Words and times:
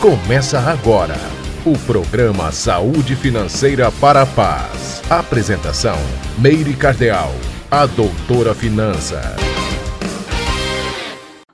Começa 0.00 0.60
agora 0.60 1.16
o 1.64 1.76
programa 1.86 2.52
Saúde 2.52 3.16
Financeira 3.16 3.90
para 3.90 4.22
a 4.22 4.26
Paz. 4.26 5.02
Apresentação: 5.10 5.96
Meire 6.38 6.76
Cardeal, 6.76 7.30
a 7.70 7.86
doutora 7.86 8.54
Finança. 8.54 9.22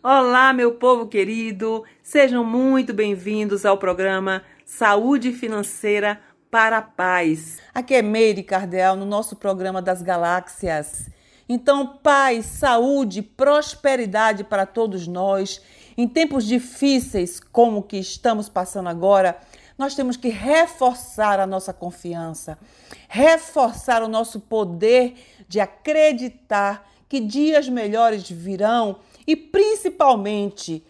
Olá, 0.02 0.52
meu 0.52 0.72
povo 0.72 1.06
querido, 1.06 1.84
sejam 2.02 2.44
muito 2.44 2.92
bem-vindos 2.92 3.65
ao 3.65 3.78
programa 3.78 4.43
Saúde 4.67 5.33
Financeira 5.33 6.21
para 6.51 6.79
a 6.79 6.83
Paz. 6.83 7.61
Aqui 7.72 7.95
é 7.95 8.03
Meire 8.03 8.43
Cardeal 8.43 8.97
no 8.97 9.06
nosso 9.06 9.37
programa 9.37 9.81
das 9.81 10.03
Galáxias. 10.03 11.09
Então, 11.49 11.87
paz, 11.87 12.47
saúde, 12.47 13.22
prosperidade 13.22 14.43
para 14.43 14.67
todos 14.67 15.06
nós. 15.06 15.61
Em 15.97 16.09
tempos 16.09 16.45
difíceis 16.47 17.41
como 17.41 17.79
o 17.79 17.83
que 17.83 17.98
estamos 17.98 18.48
passando 18.48 18.88
agora, 18.88 19.38
nós 19.77 19.95
temos 19.95 20.16
que 20.16 20.28
reforçar 20.28 21.41
a 21.41 21.46
nossa 21.46 21.73
confiança, 21.73 22.59
reforçar 23.09 24.02
o 24.02 24.09
nosso 24.09 24.41
poder 24.41 25.14
de 25.48 25.60
acreditar 25.60 26.88
que 27.09 27.20
dias 27.20 27.69
melhores 27.69 28.28
virão 28.30 28.97
e 29.27 29.36
principalmente 29.36 30.84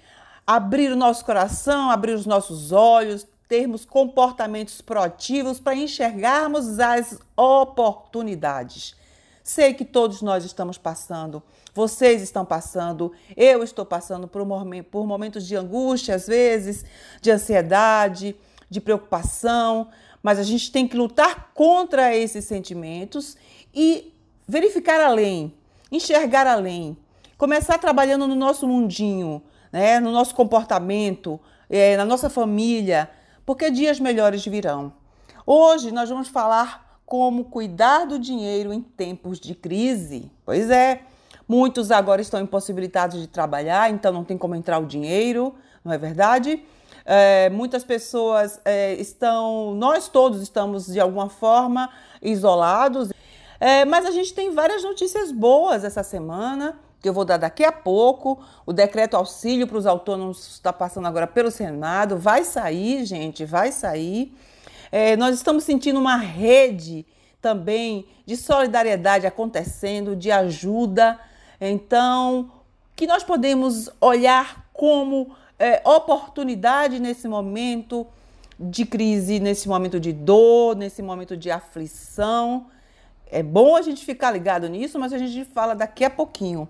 abrir 0.46 0.93
o 0.93 0.96
nosso 0.96 1.24
coração, 1.24 1.91
abrir 1.91 2.12
os 2.12 2.27
nossos 2.27 2.71
olhos, 2.71 3.27
termos 3.48 3.84
comportamentos 3.84 4.80
proativos 4.80 5.60
para 5.60 5.74
enxergarmos 5.74 6.79
as 6.79 7.19
oportunidades. 7.37 8.95
Sei 9.43 9.74
que 9.74 9.84
todos 9.84 10.23
nós 10.23 10.45
estamos 10.45 10.79
passando, 10.79 11.43
vocês 11.74 12.22
estão 12.22 12.44
passando, 12.44 13.12
eu 13.36 13.62
estou 13.62 13.84
passando 13.84 14.28
por, 14.28 14.46
por 14.90 15.06
momentos 15.06 15.46
de 15.46 15.56
angústia, 15.56 16.14
às 16.14 16.26
vezes, 16.26 16.84
de 17.20 17.30
ansiedade, 17.30 18.36
de 18.68 18.80
preocupação, 18.80 19.88
mas 20.23 20.38
a 20.38 20.42
gente 20.42 20.70
tem 20.70 20.87
que 20.87 20.96
lutar 20.96 21.51
contra 21.54 22.14
esses 22.14 22.45
sentimentos 22.45 23.37
e 23.74 24.12
verificar 24.46 25.01
além, 25.01 25.54
enxergar 25.90 26.46
além, 26.46 26.96
começar 27.37 27.79
trabalhando 27.79 28.26
no 28.26 28.34
nosso 28.34 28.68
mundinho, 28.68 29.42
né, 29.73 29.98
no 29.98 30.12
nosso 30.12 30.34
comportamento, 30.34 31.40
é, 31.68 31.96
na 31.96 32.04
nossa 32.04 32.29
família, 32.29 33.10
porque 33.45 33.70
dias 33.70 33.98
melhores 33.98 34.45
virão. 34.45 34.92
Hoje 35.46 35.90
nós 35.90 36.09
vamos 36.09 36.29
falar 36.29 37.01
como 37.04 37.45
cuidar 37.45 38.07
do 38.07 38.18
dinheiro 38.18 38.73
em 38.73 38.80
tempos 38.80 39.40
de 39.40 39.54
crise. 39.54 40.30
Pois 40.45 40.70
é, 40.70 41.02
muitos 41.48 41.90
agora 41.90 42.21
estão 42.21 42.40
impossibilitados 42.40 43.21
de 43.21 43.26
trabalhar, 43.26 43.90
então 43.90 44.12
não 44.12 44.24
tem 44.24 44.38
como 44.38 44.54
entrar 44.54 44.79
o 44.79 44.87
dinheiro, 44.87 45.54
não 45.85 45.93
é 45.93 45.98
verdade? 45.98 46.62
É, 47.04 47.51
muitas 47.51 47.85
pessoas 47.85 48.60
é, 48.65 48.95
estão, 48.95 49.74
nós 49.74 50.09
todos 50.09 50.40
estamos 50.40 50.87
de 50.87 51.01
alguma 51.01 51.29
forma 51.29 51.90
isolados, 52.20 53.10
é, 53.59 53.85
mas 53.85 54.07
a 54.07 54.10
gente 54.10 54.35
tem 54.35 54.51
várias 54.52 54.82
notícias 54.82 55.30
boas 55.32 55.85
essa 55.85 56.02
semana 56.02 56.79
que 57.02 57.09
eu 57.09 57.13
vou 57.13 57.24
dar 57.24 57.37
daqui 57.37 57.65
a 57.65 57.73
pouco. 57.73 58.38
O 58.65 58.73
decreto 58.73 59.16
auxílio 59.16 59.66
para 59.66 59.76
os 59.76 59.87
autônomos 59.87 60.54
está 60.54 60.73
passando 60.73 61.09
agora 61.09 61.26
pelo 61.26 61.51
Senado, 61.51 62.16
vai 62.16 62.45
sair, 62.45 63.04
gente, 63.04 63.45
vai 63.45 63.73
sair. 63.73 64.32
É, 64.91 65.16
nós 65.16 65.34
estamos 65.34 65.65
sentindo 65.65 65.98
uma 65.98 66.16
rede 66.16 67.04
também 67.41 68.06
de 68.25 68.37
solidariedade 68.37 69.26
acontecendo, 69.26 70.15
de 70.15 70.31
ajuda. 70.31 71.19
Então, 71.65 72.50
que 72.97 73.06
nós 73.06 73.22
podemos 73.22 73.88
olhar 74.00 74.69
como 74.72 75.34
é, 75.59 75.81
oportunidade 75.88 76.99
nesse 76.99 77.28
momento 77.28 78.06
de 78.59 78.84
crise, 78.84 79.38
nesse 79.38 79.69
momento 79.69 80.00
de 80.00 80.12
dor, 80.12 80.75
nesse 80.75 81.03
momento 81.03 81.37
de 81.37 81.50
aflição. 81.50 82.66
É 83.27 83.42
bom 83.42 83.76
a 83.76 83.82
gente 83.82 84.04
ficar 84.04 84.31
ligado 84.31 84.69
nisso, 84.69 84.98
mas 84.98 85.12
a 85.12 85.19
gente 85.19 85.44
fala 85.44 85.75
daqui 85.75 86.04
a 86.04 86.10
pouquinho. 86.10 86.69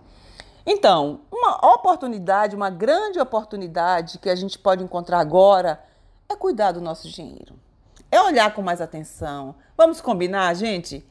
Então, 0.66 1.20
uma 1.32 1.74
oportunidade, 1.74 2.54
uma 2.54 2.70
grande 2.70 3.18
oportunidade 3.18 4.18
que 4.18 4.28
a 4.28 4.36
gente 4.36 4.58
pode 4.58 4.84
encontrar 4.84 5.20
agora 5.20 5.82
é 6.28 6.36
cuidar 6.36 6.72
do 6.72 6.80
nosso 6.80 7.08
dinheiro 7.08 7.54
é 8.12 8.20
olhar 8.20 8.54
com 8.54 8.60
mais 8.60 8.82
atenção. 8.82 9.54
Vamos 9.74 10.02
combinar, 10.02 10.54
gente? 10.54 11.02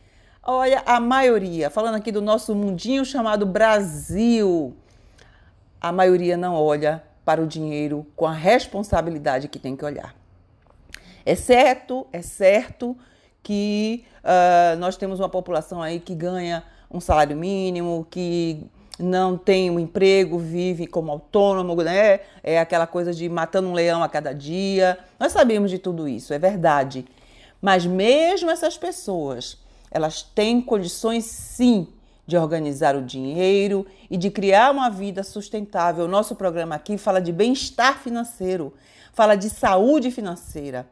Olha, 0.44 0.81
a 0.88 1.00
maioria, 1.00 1.69
falando 1.69 1.96
aqui 1.96 2.12
do 2.12 2.19
nosso 2.19 2.56
mundinho 2.56 3.06
chamado 3.06 3.46
Brasil, 3.46 4.75
a 5.79 5.91
maioria 5.91 6.35
não 6.35 6.56
olha 6.56 7.03
para 7.24 7.40
o 7.40 7.46
dinheiro 7.46 8.07
com 8.16 8.25
a 8.25 8.34
responsabilidade 8.34 9.47
que 9.47 9.59
tem 9.59 9.75
que 9.75 9.85
olhar. 9.85 10.16
É 11.24 11.35
certo, 11.35 12.07
é 12.12 12.24
certo 12.24 12.97
que 13.44 14.03
uh, 14.24 14.79
nós 14.79 14.97
temos 14.97 15.19
uma 15.19 15.29
população 15.29 15.79
aí 15.79 16.00
que 16.00 16.16
ganha 16.16 16.63
um 16.90 17.00
salário 17.00 17.38
mínimo, 17.38 18.08
que 18.09 18.66
não 18.97 19.38
tem 19.38 19.69
um 19.69 19.79
emprego, 19.79 20.40
vive 20.40 20.88
como 20.88 21.12
autônomo, 21.12 21.75
né? 21.84 22.22
É 22.44 22.59
aquela 22.59 22.88
coisa 22.88 23.13
de 23.13 23.29
matando 23.29 23.69
um 23.69 23.73
leão 23.73 24.02
a 24.02 24.09
cada 24.09 24.34
dia. 24.34 24.97
Nós 25.19 25.31
sabemos 25.31 25.69
de 25.69 25.78
tudo 25.78 26.08
isso, 26.08 26.34
é 26.34 26.40
verdade. 26.40 27.06
Mas 27.62 27.85
mesmo 27.85 28.50
essas 28.50 28.75
pessoas, 28.75 29.62
elas 29.91 30.24
têm 30.24 30.62
condições 30.62 31.25
sim 31.25 31.88
de 32.25 32.38
organizar 32.38 32.96
o 32.96 33.02
dinheiro 33.02 33.85
e 34.09 34.16
de 34.16 34.31
criar 34.31 34.72
uma 34.72 34.90
vida 34.90 35.22
sustentável. 35.22 36.06
O 36.06 36.07
nosso 36.07 36.35
programa 36.35 36.75
aqui 36.75 36.97
fala 36.97 37.19
de 37.19 37.31
bem-estar 37.31 38.00
financeiro, 38.00 38.74
fala 39.13 39.35
de 39.35 39.50
saúde 39.50 40.09
financeira. 40.09 40.88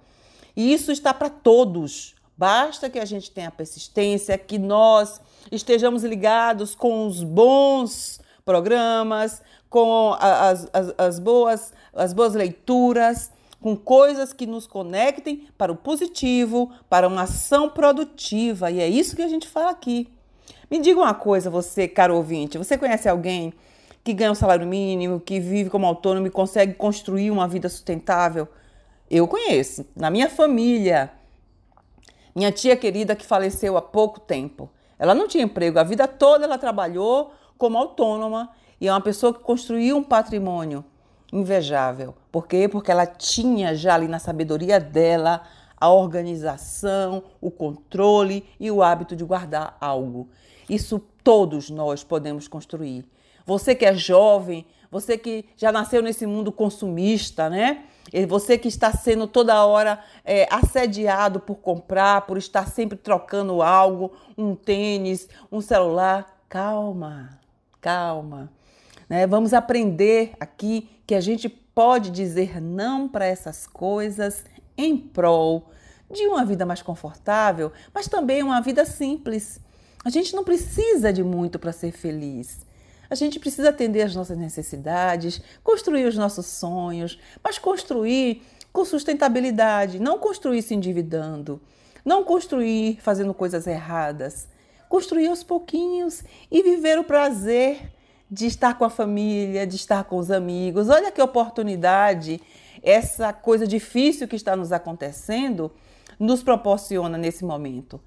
E 0.56 0.74
isso 0.74 0.92
está 0.92 1.14
para 1.14 1.30
todos. 1.30 2.14
Basta 2.38 2.90
que 2.90 3.00
a 3.00 3.06
gente 3.06 3.32
tenha 3.32 3.50
persistência, 3.50 4.38
que 4.38 4.58
nós 4.58 5.22
estejamos 5.52 6.04
ligados 6.04 6.76
com 6.76 7.08
os 7.08 7.24
bons 7.24 8.20
programas, 8.44 9.42
com 9.70 10.16
as, 10.20 10.68
as, 10.74 10.94
as, 10.98 11.20
boas, 11.20 11.74
as 11.94 12.14
boas 12.14 12.34
leituras, 12.34 13.32
com 13.62 13.76
coisas 13.76 14.32
que 14.32 14.46
nos 14.46 14.66
conectem 14.66 15.48
para 15.58 15.72
o 15.72 15.76
positivo, 15.76 16.72
para 16.90 17.08
uma 17.08 17.24
ação 17.24 17.70
produtiva. 17.70 18.72
E 18.72 18.80
é 18.80 18.88
isso 18.88 19.16
que 19.16 19.22
a 19.22 19.28
gente 19.28 19.48
fala 19.48 19.70
aqui. 19.70 20.08
Me 20.72 20.80
diga 20.80 21.00
uma 21.00 21.14
coisa, 21.14 21.50
você, 21.50 21.88
caro 21.88 22.16
ouvinte, 22.16 22.58
você 22.58 22.78
conhece 22.78 23.10
alguém 23.10 23.54
que 24.04 24.14
ganha 24.14 24.32
um 24.32 24.36
salário 24.36 24.66
mínimo, 24.66 25.20
que 25.20 25.40
vive 25.40 25.70
como 25.70 25.86
autônomo 25.86 26.28
e 26.28 26.32
consegue 26.32 26.74
construir 26.74 27.32
uma 27.32 27.48
vida 27.48 27.68
sustentável? 27.68 28.48
Eu 29.10 29.28
conheço. 29.28 29.86
Na 29.96 30.10
minha 30.10 30.30
família, 30.30 31.12
minha 32.36 32.52
tia 32.52 32.76
querida 32.76 33.16
que 33.16 33.26
faleceu 33.26 33.76
há 33.76 33.82
pouco 33.82 34.20
tempo. 34.20 34.70
Ela 34.98 35.16
não 35.16 35.28
tinha 35.28 35.44
emprego, 35.44 35.80
a 35.80 35.84
vida 35.84 36.08
toda 36.08 36.46
ela 36.46 36.58
trabalhou 36.58 37.34
como 37.58 37.78
autônoma 37.78 38.50
e 38.80 38.88
é 38.88 38.92
uma 38.92 39.02
pessoa 39.02 39.34
que 39.34 39.40
construiu 39.40 39.98
um 39.98 40.04
patrimônio 40.04 40.86
invejável. 41.32 42.16
Por 42.32 42.48
quê? 42.48 42.68
Porque 42.68 42.92
ela 42.92 43.06
tinha 43.06 43.76
já 43.76 43.96
ali 43.96 44.08
na 44.08 44.20
sabedoria 44.20 44.80
dela 44.80 45.44
a 45.78 45.90
organização, 45.90 47.24
o 47.40 47.50
controle 47.50 48.46
e 48.60 48.70
o 48.70 48.84
hábito 48.84 49.16
de 49.16 49.24
guardar 49.24 49.78
algo. 49.80 50.28
Isso 50.70 51.00
todos 51.24 51.70
nós 51.70 52.04
podemos 52.04 52.48
construir. 52.48 53.06
Você 53.46 53.74
que 53.74 53.86
é 53.86 53.94
jovem, 53.94 54.66
você 54.92 55.18
que 55.18 55.46
já 55.56 55.72
nasceu 55.72 56.02
nesse 56.02 56.26
mundo 56.26 56.52
consumista, 56.52 57.50
né? 57.50 57.86
Você 58.28 58.58
que 58.58 58.68
está 58.68 58.92
sendo 58.92 59.28
toda 59.28 59.64
hora 59.66 60.04
é, 60.26 60.48
assediado 60.52 61.40
por 61.40 61.56
comprar, 61.56 62.22
por 62.22 62.38
estar 62.38 62.68
sempre 62.68 62.98
trocando 62.98 63.62
algo, 63.62 64.12
um 64.38 64.56
tênis, 64.56 65.30
um 65.52 65.62
celular. 65.62 66.40
Calma, 66.50 67.40
calma. 67.80 68.52
Né? 69.10 69.26
Vamos 69.26 69.54
aprender 69.54 70.34
aqui 70.40 70.88
que 71.08 71.16
a 71.16 71.22
gente 71.22 71.50
pode 71.50 72.12
dizer 72.12 72.62
não 72.62 73.10
para 73.10 73.26
essas 73.26 73.66
coisas 73.66 74.46
em 74.78 74.96
prol 74.96 75.72
de 76.12 76.28
uma 76.28 76.46
vida 76.46 76.66
mais 76.66 76.82
confortável, 76.82 77.72
mas 77.94 78.08
também 78.08 78.44
uma 78.44 78.62
vida 78.62 78.86
simples. 78.86 79.60
A 80.06 80.10
gente 80.10 80.36
não 80.36 80.44
precisa 80.44 81.12
de 81.12 81.24
muito 81.24 81.58
para 81.60 81.72
ser 81.72 81.92
feliz. 81.92 82.66
A 83.10 83.16
gente 83.16 83.40
precisa 83.40 83.70
atender 83.70 84.04
às 84.04 84.16
nossas 84.16 84.38
necessidades, 84.38 85.42
construir 85.64 86.06
os 86.06 86.16
nossos 86.16 86.46
sonhos, 86.46 87.20
mas 87.44 87.58
construir 87.58 88.44
com 88.72 88.86
sustentabilidade, 88.86 90.00
não 90.00 90.20
construir 90.20 90.62
se 90.62 90.76
endividando, 90.76 91.60
não 92.06 92.24
construir 92.24 93.00
fazendo 93.02 93.34
coisas 93.34 93.66
erradas. 93.66 94.48
Construir 94.88 95.28
aos 95.28 95.44
pouquinhos 95.44 96.24
e 96.50 96.64
viver 96.64 96.98
o 96.98 97.04
prazer 97.04 97.92
de 98.30 98.46
estar 98.46 98.78
com 98.78 98.86
a 98.86 98.90
família, 98.90 99.66
de 99.66 99.76
estar 99.76 100.04
com 100.04 100.18
os 100.18 100.30
amigos. 100.30 100.90
Olha 100.90 101.12
que 101.12 101.22
oportunidade 101.22 102.42
essa 102.82 103.34
coisa 103.34 103.68
difícil 103.68 104.28
que 104.28 104.36
está 104.36 104.56
nos 104.56 104.72
acontecendo 104.72 105.72
nos 106.20 106.44
proporciona 106.44 107.18
nesse 107.18 107.44
momento 107.44 108.00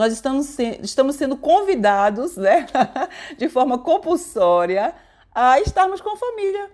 nós 0.00 0.14
estamos, 0.14 0.46
se, 0.46 0.80
estamos 0.82 1.16
sendo 1.16 1.36
convidados, 1.36 2.36
né, 2.36 2.66
de 3.36 3.50
forma 3.50 3.76
compulsória, 3.76 4.94
a 5.34 5.60
estarmos 5.60 6.00
com 6.00 6.10
a 6.10 6.16
família, 6.16 6.70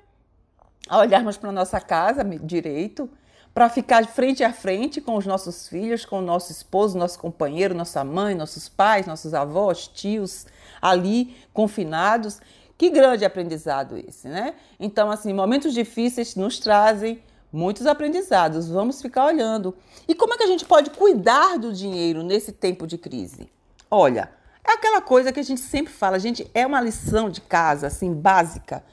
a 0.88 0.99
olharmos 0.99 1.37
para 1.37 1.50
a 1.50 1.53
nossa 1.53 1.81
casa 1.81 2.23
direito, 2.25 3.11
para 3.53 3.69
ficar 3.69 4.06
frente 4.06 4.44
a 4.44 4.53
frente 4.53 5.00
com 5.00 5.17
os 5.17 5.26
nossos 5.26 5.67
filhos, 5.67 6.05
com 6.05 6.20
o 6.20 6.23
nosso 6.23 6.53
esposo, 6.53 6.97
nosso 6.97 7.19
companheiro, 7.19 7.75
nossa 7.75 8.05
mãe, 8.05 8.32
nossos 8.32 8.69
pais, 8.69 9.06
nossos 9.06 9.35
avós, 9.35 9.88
tios 9.88 10.47
ali 10.81 11.35
confinados. 11.53 12.38
Que 12.78 12.90
grande 12.90 13.25
aprendizado 13.25 13.96
esse, 13.96 14.28
né? 14.28 14.55
Então, 14.78 15.11
assim, 15.11 15.32
momentos 15.32 15.73
difíceis 15.73 16.37
nos 16.37 16.58
trazem 16.58 17.23
muitos 17.52 17.87
aprendizados. 17.87 18.69
Vamos 18.69 19.00
ficar 19.00 19.25
olhando. 19.25 19.75
E 20.06 20.14
como 20.14 20.34
é 20.34 20.37
que 20.37 20.44
a 20.44 20.49
gente 20.49 20.64
pode 20.64 20.90
cuidar 20.90 21.58
do 21.58 21.73
dinheiro 21.73 22.23
nesse 22.23 22.52
tempo 22.52 22.87
de 22.87 22.99
crise? 22.99 23.50
Olha, 23.90 24.31
é 24.67 24.73
aquela 24.73 25.00
coisa 25.00 25.32
que 25.32 25.40
a 25.40 25.43
gente 25.43 25.61
sempre 25.61 25.93
fala, 25.93 26.19
gente, 26.19 26.50
é 26.52 26.67
uma 26.67 26.81
lição 26.81 27.31
de 27.31 27.40
casa, 27.40 27.87
assim, 27.87 28.12
básica, 28.12 28.84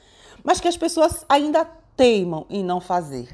mas 0.42 0.60
que 0.60 0.68
as 0.68 0.76
pessoas 0.76 1.24
ainda 1.28 1.64
teimam 1.96 2.46
em 2.48 2.64
não 2.64 2.80
fazer. 2.80 3.28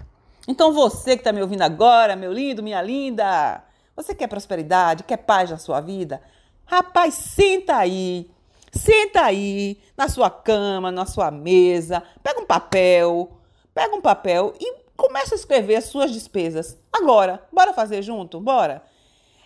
Então 0.48 0.72
você 0.72 1.16
que 1.16 1.20
está 1.20 1.32
me 1.32 1.42
ouvindo 1.42 1.62
agora, 1.62 2.16
meu 2.16 2.32
lindo, 2.32 2.62
minha 2.62 2.82
linda, 2.82 3.62
você 3.94 4.14
quer 4.14 4.26
prosperidade, 4.26 5.04
quer 5.04 5.18
paz 5.18 5.50
na 5.50 5.58
sua 5.58 5.80
vida? 5.80 6.20
Rapaz, 6.64 7.14
senta 7.14 7.76
aí, 7.76 8.30
senta 8.70 9.22
aí 9.22 9.80
na 9.96 10.08
sua 10.08 10.30
cama, 10.30 10.90
na 10.90 11.06
sua 11.06 11.30
mesa, 11.30 12.02
pega 12.22 12.40
um 12.40 12.46
papel, 12.46 13.38
pega 13.74 13.94
um 13.94 14.00
papel 14.00 14.54
e 14.60 14.80
começa 14.96 15.34
a 15.34 15.38
escrever 15.38 15.76
as 15.76 15.84
suas 15.84 16.12
despesas. 16.12 16.78
Agora, 16.92 17.46
bora 17.52 17.72
fazer 17.72 18.02
junto? 18.02 18.40
Bora? 18.40 18.82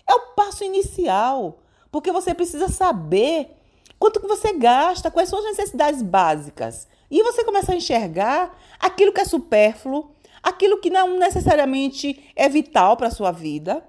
É 0.08 0.14
o 0.14 0.34
passo 0.34 0.64
inicial, 0.64 1.60
porque 1.90 2.12
você 2.12 2.34
precisa 2.34 2.68
saber 2.68 3.50
quanto 3.98 4.20
que 4.20 4.26
você 4.26 4.52
gasta, 4.52 5.10
quais 5.10 5.28
são 5.28 5.38
as 5.38 5.44
necessidades 5.44 6.02
básicas. 6.02 6.88
E 7.10 7.22
você 7.22 7.44
começa 7.44 7.72
a 7.72 7.76
enxergar 7.76 8.58
aquilo 8.78 9.12
que 9.12 9.20
é 9.20 9.24
supérfluo, 9.24 10.10
aquilo 10.42 10.80
que 10.80 10.90
não 10.90 11.18
necessariamente 11.18 12.30
é 12.34 12.48
vital 12.48 12.96
para 12.96 13.08
a 13.08 13.12
sua 13.12 13.30
vida, 13.30 13.82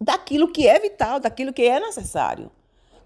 daquilo 0.00 0.52
que 0.52 0.68
é 0.68 0.78
vital, 0.78 1.18
daquilo 1.18 1.52
que 1.52 1.62
é 1.62 1.80
necessário. 1.80 2.50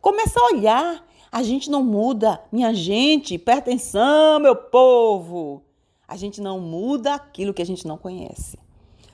Começa 0.01 0.39
a 0.39 0.47
olhar. 0.47 1.12
A 1.33 1.43
gente 1.43 1.71
não 1.71 1.83
muda, 1.83 2.39
minha 2.53 2.75
gente, 2.75 3.39
presta 3.39 3.63
atenção, 3.63 4.39
meu 4.39 4.55
povo. 4.55 5.63
A 6.07 6.15
gente 6.15 6.43
não 6.43 6.61
muda 6.61 7.15
aquilo 7.15 7.55
que 7.55 7.63
a 7.63 7.65
gente 7.65 7.87
não 7.87 7.97
conhece. 7.97 8.59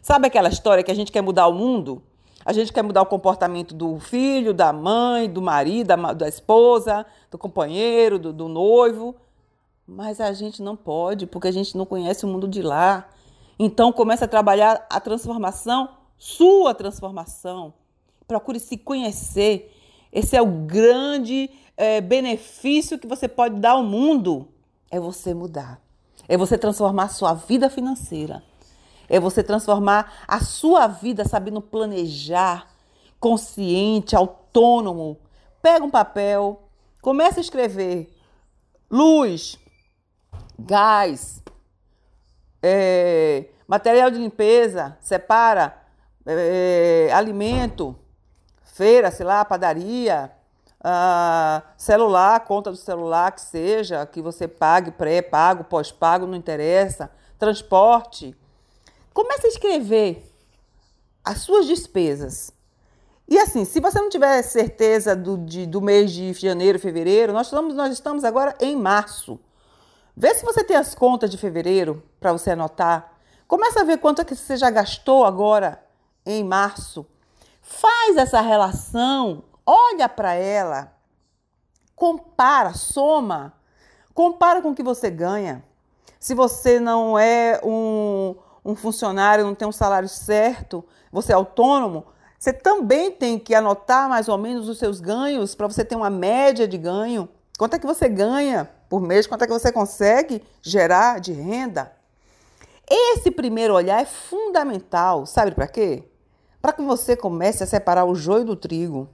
Sabe 0.03 0.27
aquela 0.27 0.49
história 0.49 0.83
que 0.83 0.91
a 0.91 0.95
gente 0.95 1.13
quer 1.13 1.23
mudar 1.23 1.47
o 1.47 1.55
mundo? 1.55 2.03
A 2.45 2.53
gente 2.53 2.73
quer 2.73 2.83
mudar 2.83 3.03
o 3.03 3.07
comportamento 3.07 3.73
do 3.73 4.01
filho, 4.01 4.53
da 4.53 4.73
mãe, 4.73 5.31
do 5.31 5.41
marido, 5.41 5.87
da, 5.87 6.13
da 6.13 6.29
esposa, 6.29 7.07
do 7.31 7.39
companheiro, 7.39 8.19
do, 8.19 8.33
do 8.33 8.49
noivo. 8.49 9.15
Mas 9.87 10.21
a 10.21 10.33
gente 10.33 10.61
não 10.61 10.75
pode, 10.75 11.25
porque 11.25 11.47
a 11.47 11.53
gente 11.53 11.77
não 11.77 11.87
conhece 11.87 12.25
o 12.25 12.29
mundo 12.29 12.49
de 12.49 12.63
lá. 12.63 13.09
Então 13.57 13.93
comece 13.93 14.25
a 14.25 14.29
trabalhar 14.29 14.85
a 14.91 14.99
transformação, 14.99 15.91
sua 16.17 16.75
transformação. 16.75 17.75
Procure 18.27 18.59
se 18.59 18.77
conhecer. 18.77 19.73
Esse 20.13 20.37
é 20.37 20.43
o 20.43 20.47
grande 20.47 21.49
é, 21.79 22.01
benefício 22.01 22.99
que 22.99 23.07
você 23.07 23.29
pode 23.29 23.55
dar 23.61 23.71
ao 23.71 23.85
mundo. 23.85 24.49
É 24.91 24.99
você 24.99 25.33
mudar. 25.33 25.81
É 26.29 26.37
você 26.37 26.59
transformar 26.59 27.05
a 27.05 27.09
sua 27.09 27.33
vida 27.33 27.71
financeira. 27.71 28.43
É 29.09 29.21
você 29.21 29.43
transformar 29.43 30.25
a 30.27 30.41
sua 30.41 30.89
vida 30.89 31.25
sabendo 31.25 31.63
planejar, 31.63 32.67
consciente, 33.21 34.17
autônomo. 34.17 35.19
Pega 35.63 35.85
um 35.85 35.91
papel, 35.91 36.69
começa 37.01 37.39
a 37.39 37.41
escrever 37.41 38.13
luz, 38.91 39.57
gás, 40.59 41.43
é, 42.61 43.47
material 43.67 44.11
de 44.11 44.19
limpeza, 44.19 44.97
separa 45.01 45.81
é, 46.27 47.09
alimento, 47.13 47.97
feira, 48.65 49.11
sei 49.11 49.25
lá, 49.25 49.45
padaria, 49.45 50.31
celular, 51.77 52.41
conta 52.41 52.71
do 52.71 52.77
celular 52.77 53.33
que 53.33 53.41
seja, 53.41 54.07
que 54.07 54.23
você 54.23 54.47
pague 54.47 54.91
pré-pago, 54.91 55.65
pós-pago, 55.65 56.27
não 56.27 56.35
interessa, 56.37 57.11
transporte. 57.39 58.37
Comece 59.13 59.47
a 59.47 59.51
escrever 59.51 60.33
as 61.25 61.39
suas 61.39 61.67
despesas. 61.67 62.53
E 63.29 63.39
assim, 63.39 63.65
se 63.65 63.81
você 63.81 64.01
não 64.01 64.09
tiver 64.09 64.41
certeza 64.43 65.15
do, 65.15 65.37
de, 65.37 65.67
do 65.67 65.83
mês 65.83 66.13
de 66.13 66.33
janeiro, 66.33 66.79
fevereiro, 66.79 67.33
nós 67.33 67.49
estamos, 67.49 67.75
nós 67.75 67.93
estamos 67.93 68.25
agora 68.25 68.57
em 68.61 68.75
março. 68.75 69.39
Vê 70.17 70.35
se 70.35 70.45
você 70.45 70.65
tem 70.65 70.77
as 70.77 70.95
contas 70.95 71.31
de 71.31 71.37
fevereiro 71.37 72.03
para 72.19 72.33
você 72.33 72.53
anotar. 72.53 73.13
Começa 73.47 73.81
a 73.81 73.85
ver 73.85 73.99
quanto 73.99 74.23
é 74.23 74.25
que 74.25 74.35
você 74.35 74.57
já 74.57 74.71
gastou 74.71 75.25
agora 75.25 75.83
em 76.25 76.43
março. 76.43 77.07
Faz 77.61 78.17
essa 78.17 78.41
relação, 78.41 79.45
olha 79.69 80.09
para 80.09 80.33
ela, 80.33 80.95
compara, 81.95 82.73
soma, 82.73 83.53
compara 84.15 84.63
com 84.63 84.71
o 84.71 84.75
que 84.75 84.83
você 84.83 85.11
ganha. 85.11 85.63
Se 86.19 86.35
você 86.35 86.81
não 86.81 87.19
é 87.19 87.61
um, 87.63 88.35
um 88.65 88.75
funcionário, 88.75 89.45
não 89.45 89.55
tem 89.55 89.69
um 89.69 89.73
salário 89.73 90.09
certo, 90.09 90.83
você 91.13 91.33
é 91.33 91.35
autônomo, 91.35 92.07
você 92.39 92.51
também 92.51 93.11
tem 93.11 93.39
que 93.39 93.55
anotar 93.55 94.09
mais 94.09 94.27
ou 94.27 94.39
menos 94.39 94.71
os 94.71 94.79
seus 94.79 95.01
ganhos 95.01 95.55
para 95.55 95.67
você 95.67 95.85
ter 95.85 95.97
uma 95.97 96.09
média 96.09 96.67
de 96.67 96.79
ganho. 96.79 97.29
Quanto 97.59 97.75
é 97.75 97.79
que 97.79 97.87
você 97.87 98.09
ganha 98.09 98.71
por 98.89 99.03
mês? 99.03 99.27
Quanto 99.27 99.43
é 99.43 99.47
que 99.47 99.53
você 99.53 99.71
consegue 99.71 100.43
gerar 100.63 101.21
de 101.21 101.33
renda? 101.33 101.93
Esse 102.89 103.31
primeiro 103.31 103.75
olhar 103.75 104.01
é 104.01 104.07
fundamental. 104.07 105.27
Sabe 105.27 105.51
para 105.51 105.67
quê? 105.67 106.05
Para 106.63 106.73
que 106.73 106.81
você 106.81 107.15
comece 107.15 107.63
a 107.63 107.67
separar 107.67 108.07
o 108.07 108.15
joio 108.15 108.47
do 108.47 108.57
trigo. 108.57 109.11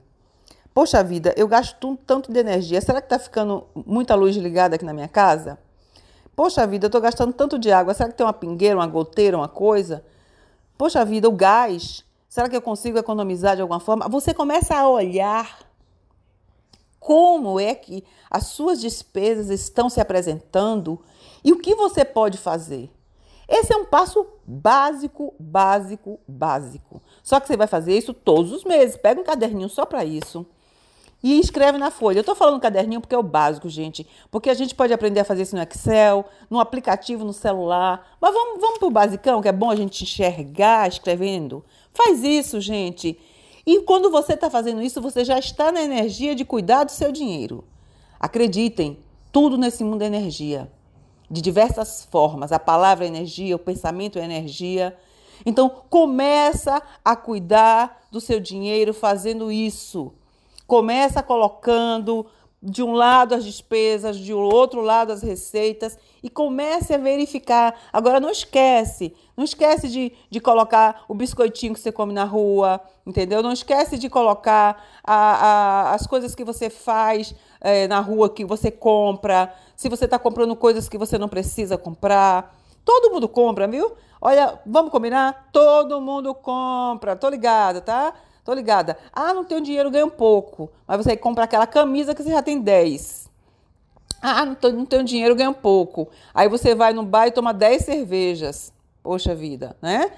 Poxa 0.75 1.01
vida, 1.01 1.33
eu 1.37 1.47
gasto 1.47 1.97
tanto 2.05 2.33
de 2.33 2.37
energia. 2.37 2.81
Será 2.81 2.99
que 2.99 3.05
está 3.05 3.17
ficando 3.17 3.65
muita 3.73 4.13
luz 4.13 4.35
ligada 4.35 4.75
aqui 4.75 4.83
na 4.83 4.91
minha 4.91 5.07
casa? 5.07 5.57
Poxa 6.35 6.67
vida, 6.67 6.87
eu 6.87 6.89
estou 6.89 6.99
gastando 6.99 7.31
tanto 7.31 7.57
de 7.57 7.71
água. 7.71 7.93
Será 7.93 8.09
que 8.09 8.15
tem 8.17 8.25
uma 8.25 8.33
pingueira, 8.33 8.75
uma 8.75 8.85
goteira, 8.85 9.37
uma 9.37 9.47
coisa? 9.47 10.03
Poxa 10.77 11.05
vida, 11.05 11.29
o 11.29 11.31
gás. 11.31 12.03
Será 12.27 12.49
que 12.49 12.57
eu 12.57 12.61
consigo 12.61 12.97
economizar 12.97 13.55
de 13.55 13.61
alguma 13.61 13.79
forma? 13.79 14.09
Você 14.09 14.33
começa 14.33 14.75
a 14.75 14.85
olhar 14.85 15.59
como 16.99 17.57
é 17.57 17.73
que 17.73 18.03
as 18.29 18.47
suas 18.47 18.81
despesas 18.81 19.49
estão 19.49 19.89
se 19.89 20.01
apresentando 20.01 20.99
e 21.41 21.53
o 21.53 21.59
que 21.59 21.73
você 21.73 22.03
pode 22.03 22.37
fazer. 22.37 22.91
Esse 23.47 23.71
é 23.71 23.77
um 23.77 23.85
passo 23.85 24.27
básico, 24.45 25.33
básico, 25.39 26.19
básico. 26.27 27.01
Só 27.23 27.39
que 27.39 27.47
você 27.47 27.55
vai 27.55 27.67
fazer 27.67 27.97
isso 27.97 28.13
todos 28.13 28.51
os 28.51 28.65
meses. 28.65 28.97
Pega 28.97 29.21
um 29.21 29.23
caderninho 29.23 29.69
só 29.69 29.85
para 29.85 30.03
isso 30.03 30.45
e 31.25 31.39
escreve 31.39 31.79
na 31.79 31.89
folha. 31.89 32.19
Eu 32.19 32.21
estou 32.21 32.35
falando 32.35 32.61
caderninho 32.61 33.01
porque 33.01 33.15
é 33.15 33.17
o 33.17 33.23
básico, 33.23 33.67
gente. 33.67 34.05
Porque 34.29 34.47
a 34.47 34.53
gente 34.53 34.75
pode 34.75 34.93
aprender 34.93 35.21
a 35.21 35.25
fazer 35.25 35.41
isso 35.41 35.55
no 35.55 35.61
Excel, 35.63 36.23
no 36.51 36.59
aplicativo, 36.59 37.25
no 37.25 37.33
celular. 37.33 38.15
Mas 38.21 38.31
vamos, 38.31 38.61
vamos 38.61 38.77
para 38.77 38.87
o 38.87 38.91
basicão, 38.91 39.41
que 39.41 39.47
é 39.47 39.51
bom 39.51 39.71
a 39.71 39.75
gente 39.75 40.03
enxergar 40.03 40.87
escrevendo. 40.87 41.65
Faz 41.91 42.23
isso, 42.23 42.61
gente. 42.61 43.17
E 43.65 43.81
quando 43.81 44.11
você 44.11 44.33
está 44.33 44.51
fazendo 44.51 44.83
isso, 44.83 45.01
você 45.01 45.25
já 45.25 45.39
está 45.39 45.71
na 45.71 45.81
energia 45.81 46.35
de 46.35 46.45
cuidar 46.45 46.83
do 46.83 46.91
seu 46.91 47.11
dinheiro. 47.11 47.63
Acreditem, 48.19 48.99
tudo 49.31 49.57
nesse 49.57 49.83
mundo 49.83 50.03
é 50.03 50.05
energia. 50.05 50.71
De 51.27 51.41
diversas 51.41 52.07
formas. 52.11 52.51
A 52.51 52.59
palavra 52.59 53.03
é 53.03 53.07
energia, 53.07 53.55
o 53.55 53.59
pensamento 53.59 54.19
é 54.19 54.23
energia. 54.23 54.95
Então, 55.43 55.71
começa 55.89 56.83
a 57.03 57.15
cuidar 57.15 58.05
do 58.11 58.21
seu 58.21 58.39
dinheiro 58.39 58.93
fazendo 58.93 59.51
isso. 59.51 60.13
Começa 60.67 61.21
colocando 61.21 62.25
de 62.65 62.81
um 62.81 62.93
lado 62.93 63.35
as 63.35 63.45
despesas, 63.45 64.17
de 64.17 64.33
outro 64.33 64.81
lado 64.81 65.11
as 65.11 65.21
receitas 65.21 65.99
e 66.23 66.29
comece 66.29 66.95
a 66.95 66.97
verificar. 66.97 67.79
Agora 67.93 68.19
não 68.19 68.31
esquece, 68.31 69.13
não 69.37 69.43
esquece 69.43 69.87
de, 69.87 70.11
de 70.31 70.39
colocar 70.39 71.03
o 71.07 71.13
biscoitinho 71.13 71.75
que 71.75 71.79
você 71.79 71.91
come 71.91 72.11
na 72.11 72.23
rua, 72.23 72.81
entendeu? 73.05 73.43
Não 73.43 73.51
esquece 73.51 73.99
de 73.99 74.09
colocar 74.09 74.83
a, 75.03 75.15
a, 75.15 75.93
as 75.93 76.07
coisas 76.07 76.33
que 76.33 76.43
você 76.43 76.67
faz 76.69 77.35
é, 77.61 77.87
na 77.87 77.99
rua, 77.99 78.31
que 78.31 78.43
você 78.43 78.71
compra, 78.71 79.53
se 79.75 79.87
você 79.87 80.05
está 80.05 80.17
comprando 80.17 80.55
coisas 80.55 80.89
que 80.89 80.97
você 80.97 81.19
não 81.19 81.29
precisa 81.29 81.77
comprar. 81.77 82.57
Todo 82.83 83.11
mundo 83.11 83.27
compra, 83.27 83.67
viu? 83.67 83.93
Olha, 84.19 84.59
vamos 84.65 84.91
combinar? 84.91 85.49
Todo 85.51 86.01
mundo 86.01 86.33
compra, 86.33 87.15
tô 87.15 87.29
ligada, 87.29 87.79
tá? 87.79 88.11
Tô 88.45 88.53
ligada. 88.53 88.95
Ah, 89.11 89.33
não 89.33 89.43
tenho 89.43 89.59
dinheiro, 89.59 89.89
ganho 89.89 90.09
pouco. 90.09 90.69
Mas 90.87 90.97
você 91.03 91.17
compra 91.17 91.45
aquela 91.45 91.65
camisa 91.65 92.13
que 92.13 92.21
você 92.21 92.29
já 92.29 92.43
tem 92.43 92.61
10. 92.61 93.27
Ah, 94.21 94.45
não, 94.45 94.53
tô, 94.53 94.71
não 94.71 94.85
tenho 94.85 95.03
dinheiro, 95.03 95.35
ganho 95.35 95.53
pouco. 95.53 96.07
Aí 96.31 96.47
você 96.47 96.75
vai 96.75 96.93
no 96.93 97.01
bar 97.01 97.25
e 97.25 97.31
toma 97.31 97.51
10 97.51 97.83
cervejas. 97.83 98.71
Poxa 99.01 99.33
vida, 99.33 99.75
né? 99.81 100.11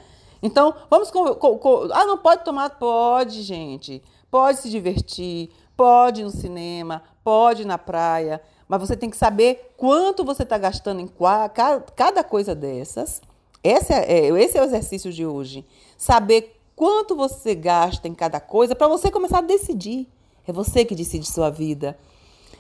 Então, 0.44 0.76
vamos. 0.90 1.10
Com, 1.10 1.36
com, 1.36 1.58
com, 1.58 1.88
ah, 1.94 2.06
não 2.06 2.18
pode 2.18 2.44
tomar? 2.44 2.72
Pode, 2.72 3.42
gente. 3.44 4.04
Pode 4.30 4.60
se 4.60 4.70
divertir, 4.70 5.50
pode 5.78 6.20
ir 6.20 6.26
no 6.26 6.30
cinema, 6.30 7.04
pode 7.24 7.62
ir 7.62 7.66
na 7.66 7.78
praia. 7.78 8.42
Mas 8.68 8.82
você 8.82 8.98
tem 8.98 9.10
que 9.10 9.16
saber 9.16 9.74
quanto 9.78 10.26
você 10.26 10.44
está 10.44 10.58
gastando 10.58 11.00
em 11.00 11.10
cada 11.96 12.26
coisa 12.26 12.54
dessas 12.54 13.22
Esse 13.64 13.94
é, 13.94 14.12
é, 14.12 14.28
esse 14.28 14.58
é 14.58 14.62
o 14.62 14.66
exercício 14.66 15.14
de 15.14 15.26
hoje. 15.26 15.66
Saber 15.98 16.57
quanto 16.78 17.16
você 17.16 17.56
gasta 17.56 18.08
em 18.08 18.14
cada 18.14 18.40
coisa 18.40 18.76
para 18.76 18.88
você 18.88 19.10
começar 19.10 19.40
a 19.40 19.42
decidir. 19.42 20.08
É 20.48 20.54
você 20.54 20.86
que 20.86 20.94
decide 20.94 21.28
sua 21.28 21.50
vida. 21.50 21.98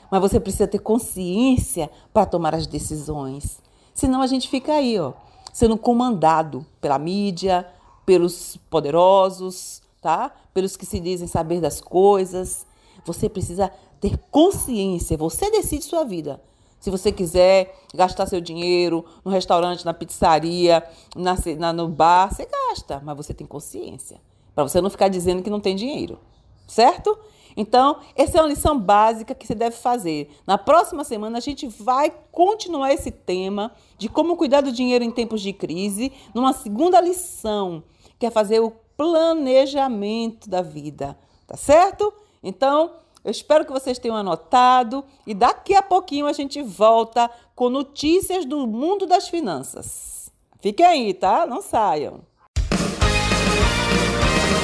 Mas 0.09 0.19
você 0.19 0.39
precisa 0.39 0.67
ter 0.67 0.79
consciência 0.79 1.89
para 2.11 2.25
tomar 2.25 2.55
as 2.55 2.65
decisões. 2.65 3.61
Senão 3.93 4.21
a 4.21 4.27
gente 4.27 4.49
fica 4.49 4.73
aí, 4.73 4.99
ó, 4.99 5.13
sendo 5.53 5.77
comandado 5.77 6.65
pela 6.81 6.97
mídia, 6.97 7.67
pelos 8.07 8.57
poderosos, 8.71 9.83
tá? 10.01 10.33
Pelos 10.51 10.75
que 10.75 10.85
se 10.85 10.99
dizem 10.99 11.27
saber 11.27 11.61
das 11.61 11.79
coisas. 11.79 12.65
Você 13.05 13.29
precisa 13.29 13.71
ter 14.01 14.17
consciência. 14.31 15.15
Você 15.15 15.51
decide 15.51 15.85
sua 15.85 16.03
vida. 16.03 16.41
Se 16.79 16.89
você 16.89 17.11
quiser 17.11 17.75
gastar 17.93 18.25
seu 18.27 18.39
dinheiro 18.39 19.03
no 19.23 19.31
restaurante, 19.31 19.85
na 19.85 19.93
pizzaria, 19.93 20.83
na, 21.15 21.35
na, 21.57 21.73
no 21.73 21.87
bar, 21.87 22.33
você 22.33 22.45
gasta, 22.45 23.01
mas 23.03 23.17
você 23.17 23.33
tem 23.33 23.47
consciência. 23.47 24.21
Para 24.53 24.63
você 24.63 24.81
não 24.81 24.89
ficar 24.89 25.07
dizendo 25.07 25.43
que 25.43 25.49
não 25.49 25.59
tem 25.59 25.75
dinheiro. 25.75 26.19
Certo? 26.67 27.17
Então, 27.55 27.97
essa 28.15 28.37
é 28.37 28.41
uma 28.41 28.49
lição 28.49 28.79
básica 28.79 29.33
que 29.33 29.47
você 29.47 29.55
deve 29.55 29.75
fazer. 29.75 30.29
Na 30.45 30.59
próxima 30.59 31.03
semana, 31.03 31.39
a 31.39 31.41
gente 31.41 31.67
vai 31.67 32.13
continuar 32.31 32.93
esse 32.93 33.09
tema 33.09 33.71
de 33.97 34.07
como 34.07 34.37
cuidar 34.37 34.61
do 34.61 34.71
dinheiro 34.71 35.03
em 35.03 35.09
tempos 35.09 35.41
de 35.41 35.51
crise, 35.51 36.13
numa 36.35 36.53
segunda 36.53 37.01
lição, 37.01 37.83
que 38.19 38.27
é 38.27 38.29
fazer 38.29 38.59
o 38.59 38.71
planejamento 38.95 40.47
da 40.47 40.61
vida. 40.61 41.17
Tá 41.47 41.57
certo? 41.57 42.13
Então, 42.43 42.91
eu 43.27 43.31
espero 43.31 43.65
que 43.65 43.73
vocês 43.73 43.99
tenham 43.99 44.15
anotado 44.15 45.03
e 45.25 45.33
daqui 45.33 45.75
a 45.75 45.81
pouquinho 45.81 46.27
a 46.27 46.31
gente 46.31 46.61
volta 46.61 47.29
com 47.53 47.69
notícias 47.69 48.45
do 48.45 48.65
mundo 48.65 49.05
das 49.05 49.27
finanças. 49.27 50.31
Fiquem 50.61 50.85
aí, 50.85 51.13
tá? 51.13 51.45
Não 51.45 51.61
saiam. 51.61 52.21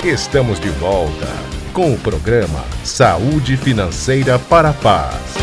Estamos 0.01 0.61
de 0.61 0.69
volta 0.69 1.27
com 1.73 1.93
o 1.93 1.99
programa 1.99 2.61
Saúde 2.85 3.57
Financeira 3.57 4.39
para 4.39 4.69
a 4.69 4.73
Paz. 4.73 5.33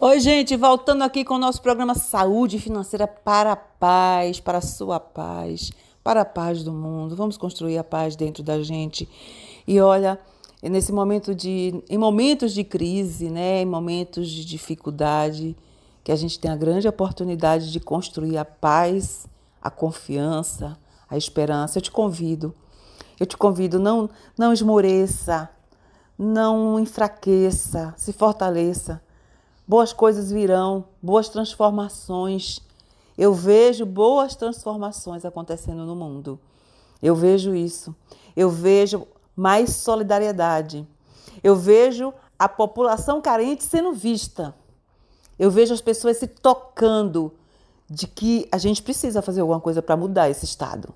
Oi, 0.00 0.20
gente, 0.20 0.56
voltando 0.56 1.02
aqui 1.02 1.22
com 1.22 1.34
o 1.34 1.38
nosso 1.38 1.60
programa 1.60 1.94
Saúde 1.94 2.58
Financeira 2.58 3.06
para 3.06 3.52
a 3.52 3.56
Paz, 3.56 4.40
para 4.40 4.56
a 4.56 4.62
sua 4.62 4.98
paz, 4.98 5.70
para 6.02 6.22
a 6.22 6.24
paz 6.24 6.64
do 6.64 6.72
mundo. 6.72 7.14
Vamos 7.14 7.36
construir 7.36 7.76
a 7.76 7.84
paz 7.84 8.16
dentro 8.16 8.42
da 8.42 8.62
gente. 8.62 9.06
E 9.70 9.80
olha, 9.80 10.18
nesse 10.62 10.90
momento 10.90 11.34
de 11.34 11.82
em 11.88 11.96
momentos 11.96 12.52
de 12.52 12.64
crise, 12.64 13.30
né, 13.30 13.62
em 13.62 13.66
momentos 13.66 14.28
de 14.28 14.44
dificuldade, 14.44 15.56
que 16.02 16.10
a 16.10 16.16
gente 16.16 16.40
tem 16.40 16.50
a 16.50 16.56
grande 16.56 16.88
oportunidade 16.88 17.70
de 17.70 17.78
construir 17.78 18.36
a 18.36 18.44
paz, 18.44 19.26
a 19.62 19.70
confiança, 19.70 20.76
a 21.08 21.16
esperança. 21.16 21.78
Eu 21.78 21.82
te 21.82 21.90
convido 21.90 22.52
eu 23.20 23.26
te 23.26 23.36
convido, 23.36 23.78
não, 23.78 24.08
não 24.36 24.50
esmoreça, 24.50 25.50
não 26.18 26.80
enfraqueça, 26.80 27.92
se 27.94 28.14
fortaleça. 28.14 29.02
Boas 29.68 29.92
coisas 29.92 30.30
virão, 30.32 30.86
boas 31.02 31.28
transformações. 31.28 32.62
Eu 33.18 33.34
vejo 33.34 33.84
boas 33.84 34.34
transformações 34.34 35.26
acontecendo 35.26 35.84
no 35.84 35.94
mundo. 35.94 36.40
Eu 37.02 37.14
vejo 37.14 37.54
isso. 37.54 37.94
Eu 38.34 38.48
vejo 38.48 39.06
mais 39.40 39.76
solidariedade. 39.76 40.86
Eu 41.42 41.56
vejo 41.56 42.12
a 42.38 42.46
população 42.46 43.22
carente 43.22 43.64
sendo 43.64 43.90
vista. 43.90 44.54
Eu 45.38 45.50
vejo 45.50 45.72
as 45.72 45.80
pessoas 45.80 46.18
se 46.18 46.26
tocando 46.26 47.32
de 47.88 48.06
que 48.06 48.46
a 48.52 48.58
gente 48.58 48.82
precisa 48.82 49.22
fazer 49.22 49.40
alguma 49.40 49.58
coisa 49.58 49.80
para 49.80 49.96
mudar 49.96 50.28
esse 50.28 50.44
estado. 50.44 50.94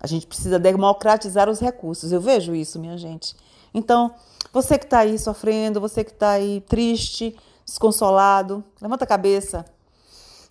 A 0.00 0.06
gente 0.06 0.26
precisa 0.26 0.58
democratizar 0.58 1.46
os 1.50 1.60
recursos. 1.60 2.10
Eu 2.10 2.22
vejo 2.22 2.54
isso, 2.54 2.80
minha 2.80 2.96
gente. 2.96 3.36
Então, 3.74 4.14
você 4.50 4.78
que 4.78 4.86
está 4.86 5.00
aí 5.00 5.18
sofrendo, 5.18 5.78
você 5.78 6.02
que 6.02 6.12
está 6.12 6.30
aí 6.30 6.62
triste, 6.62 7.36
desconsolado, 7.66 8.64
levanta 8.80 9.04
a 9.04 9.06
cabeça, 9.06 9.62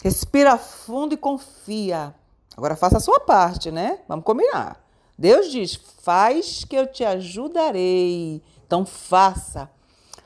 respira 0.03 0.55
fundo 0.55 1.15
e 1.15 1.17
confia. 1.17 2.13
Agora 2.55 2.75
faça 2.75 2.97
a 2.97 3.01
sua 3.01 3.19
parte, 3.19 3.71
né? 3.71 4.01
Vamos 4.07 4.23
combinar. 4.23 4.82
Deus 5.17 5.51
diz: 5.51 5.75
faz 6.01 6.63
que 6.63 6.75
eu 6.75 6.87
te 6.87 7.03
ajudarei. 7.03 8.41
Então 8.65 8.85
faça. 8.85 9.69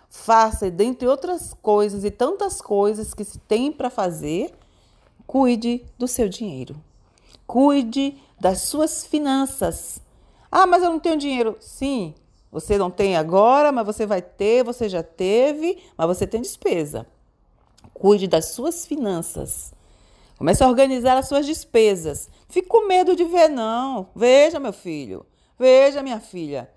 Faça, 0.10 0.72
dentre 0.72 1.08
outras 1.08 1.53
coisas 1.62 2.03
e 2.03 2.10
tantas 2.10 2.60
coisas 2.60 3.13
que 3.13 3.24
se 3.24 3.38
tem 3.39 3.72
para 3.72 3.89
fazer, 3.89 4.53
cuide 5.25 5.86
do 5.98 6.08
seu 6.08 6.27
dinheiro. 6.27 6.75
Cuide 7.46 8.17
das 8.39 8.62
suas 8.63 9.06
finanças. 9.06 10.01
Ah, 10.51 10.65
mas 10.65 10.84
eu 10.84 10.89
não 10.89 11.00
tenho 11.00 11.17
dinheiro. 11.17 11.56
Sim, 11.60 12.15
você 12.51 12.77
não 12.77 12.89
tem 12.89 13.15
agora, 13.15 13.72
mas 13.72 13.86
você 13.86 14.06
vai 14.06 14.22
ter, 14.22 14.63
você 14.63 14.89
já 14.89 15.03
teve, 15.03 15.77
mas 15.98 16.08
você 16.08 16.25
tem 16.25 16.41
despesa. 16.41 17.06
Cuide 17.94 18.27
das 18.27 18.46
suas 18.50 18.86
finanças. 18.86 19.74
Comece 20.38 20.63
a 20.63 20.67
organizar 20.67 21.17
as 21.17 21.27
suas 21.27 21.46
despesas. 21.46 22.29
Fique 22.48 22.67
com 22.67 22.88
medo 22.88 23.15
de 23.15 23.24
ver, 23.24 23.50
não. 23.50 24.10
Veja, 24.15 24.60
meu 24.60 24.72
filho. 24.72 25.25
Veja, 25.58 26.03
minha 26.03 26.20
filha. 26.20 26.70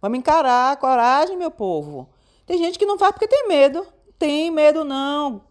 Vamos 0.00 0.18
encarar. 0.18 0.76
Coragem, 0.76 1.36
meu 1.36 1.50
povo. 1.50 2.08
Tem 2.46 2.58
gente 2.58 2.78
que 2.78 2.86
não 2.86 2.96
faz 2.96 3.12
porque 3.12 3.26
tem 3.26 3.48
medo. 3.48 3.84
Tem 4.18 4.50
medo, 4.50 4.84
não. 4.84 5.42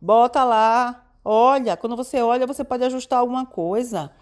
Bota 0.00 0.44
lá. 0.44 1.04
Olha, 1.24 1.76
quando 1.76 1.96
você 1.96 2.22
olha, 2.22 2.46
você 2.46 2.62
pode 2.62 2.84
ajustar 2.84 3.18
alguma 3.18 3.44
coisa. 3.44 4.12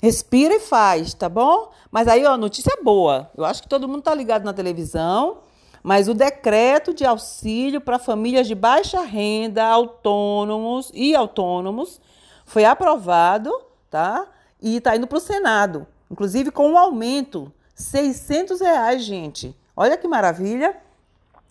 Respira 0.00 0.54
e 0.54 0.60
faz, 0.60 1.14
tá 1.14 1.28
bom? 1.28 1.70
Mas 1.90 2.06
aí, 2.06 2.24
ó, 2.24 2.36
notícia 2.36 2.72
boa. 2.82 3.30
Eu 3.36 3.44
acho 3.44 3.62
que 3.62 3.68
todo 3.68 3.88
mundo 3.88 4.02
tá 4.02 4.14
ligado 4.14 4.44
na 4.44 4.52
televisão, 4.52 5.38
mas 5.82 6.08
o 6.08 6.14
decreto 6.14 6.94
de 6.94 7.04
auxílio 7.04 7.80
para 7.80 7.98
famílias 7.98 8.46
de 8.46 8.54
baixa 8.54 9.00
renda, 9.02 9.64
autônomos 9.64 10.90
e 10.94 11.14
autônomos 11.14 12.00
foi 12.44 12.64
aprovado, 12.64 13.50
tá? 13.90 14.26
E 14.60 14.80
tá 14.80 14.96
indo 14.96 15.06
para 15.06 15.18
o 15.18 15.20
Senado, 15.20 15.86
inclusive 16.10 16.50
com 16.50 16.70
um 16.70 16.78
aumento, 16.78 17.52
600 17.74 18.60
reais, 18.60 19.02
gente. 19.02 19.56
Olha 19.76 19.96
que 19.96 20.06
maravilha. 20.06 20.76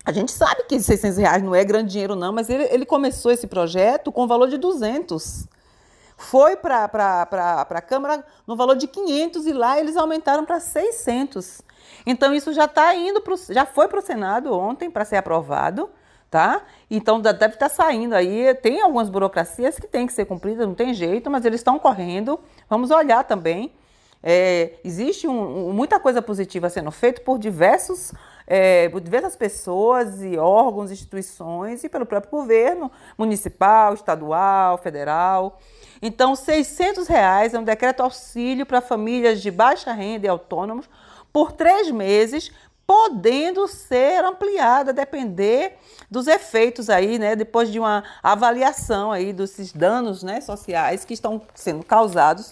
A 0.06 0.12
gente 0.12 0.32
sabe 0.32 0.64
que 0.64 0.80
600 0.80 1.18
reais 1.18 1.44
não 1.44 1.54
é 1.54 1.64
grande 1.64 1.92
dinheiro 1.92 2.16
não, 2.16 2.34
mas 2.34 2.50
ele, 2.50 2.64
ele 2.72 2.86
começou 2.86 3.32
esse 3.32 3.48
projeto 3.48 4.12
com 4.12 4.28
valor 4.28 4.48
de 4.48 4.58
200 4.58 5.48
foi 6.22 6.56
para 6.56 6.86
a 7.70 7.82
Câmara 7.82 8.24
no 8.46 8.56
valor 8.56 8.76
de 8.76 8.88
500 8.88 9.48
e 9.48 9.54
lá 9.54 9.80
eles 9.80 9.98
aumentaram 9.98 10.46
para 10.46 10.60
600. 10.60 11.62
Então 12.06 12.34
isso 12.34 12.54
já 12.54 12.66
está 12.66 12.96
indo 12.96 13.22
pro, 13.22 13.36
já 13.50 13.66
foi 13.66 13.88
para 13.88 14.00
o 14.00 14.02
Senado 14.02 14.54
ontem 14.54 14.90
para 14.90 15.04
ser 15.04 15.18
aprovado, 15.18 15.90
tá? 16.32 16.64
Então 16.90 17.20
deve 17.20 17.46
estar 17.46 17.58
tá 17.58 17.70
saindo 17.70 18.16
aí. 18.16 18.56
Tem 18.56 18.82
algumas 18.82 19.10
burocracias 19.10 19.78
que 19.78 19.86
têm 19.86 20.08
que 20.08 20.14
ser 20.14 20.26
cumpridas, 20.26 20.66
não 20.66 20.74
tem 20.74 20.94
jeito, 20.94 21.30
mas 21.30 21.46
eles 21.46 21.60
estão 21.60 21.78
correndo. 21.78 22.40
Vamos 22.70 22.90
olhar 22.90 23.24
também. 23.26 23.74
É, 24.24 24.74
existe 24.84 25.28
um, 25.28 25.74
muita 25.74 26.00
coisa 26.00 26.22
positiva 26.22 26.70
sendo 26.70 26.92
feita 26.92 27.22
por 27.22 27.38
diversos 27.38 28.14
é, 28.48 28.90
por 28.90 29.00
diversas 29.00 29.36
pessoas 29.36 30.22
e 30.22 30.38
órgãos, 30.38 30.92
instituições 30.92 31.84
e 31.84 31.90
pelo 31.90 32.06
próprio 32.06 32.32
governo 32.32 32.92
municipal, 33.18 33.94
estadual, 33.94 34.78
federal. 34.78 35.60
Então, 36.02 36.36
600 36.36 37.08
reais 37.08 37.54
é 37.54 37.60
um 37.60 37.64
decreto 37.64 38.02
auxílio 38.02 38.66
para 38.66 38.82
famílias 38.82 39.42
de 39.42 39.50
baixa 39.50 39.94
renda 39.94 40.26
e 40.26 40.30
autônomos 40.30 40.90
por 41.32 41.54
três 41.54 41.90
meses, 41.92 42.52
podendo 42.86 43.68
ser 43.68 44.24
ampliada, 44.24 44.92
depender 44.92 45.78
dos 46.10 46.28
efeitos 46.28 46.90
aí, 46.90 47.18
né, 47.18 47.36
depois 47.36 47.72
de 47.72 47.80
uma 47.80 48.04
avaliação 48.22 49.12
aí 49.12 49.32
desses 49.32 49.72
danos, 49.72 50.24
né, 50.24 50.42
sociais 50.42 51.06
que 51.06 51.14
estão 51.14 51.42
sendo 51.56 51.86
causados 51.86 52.52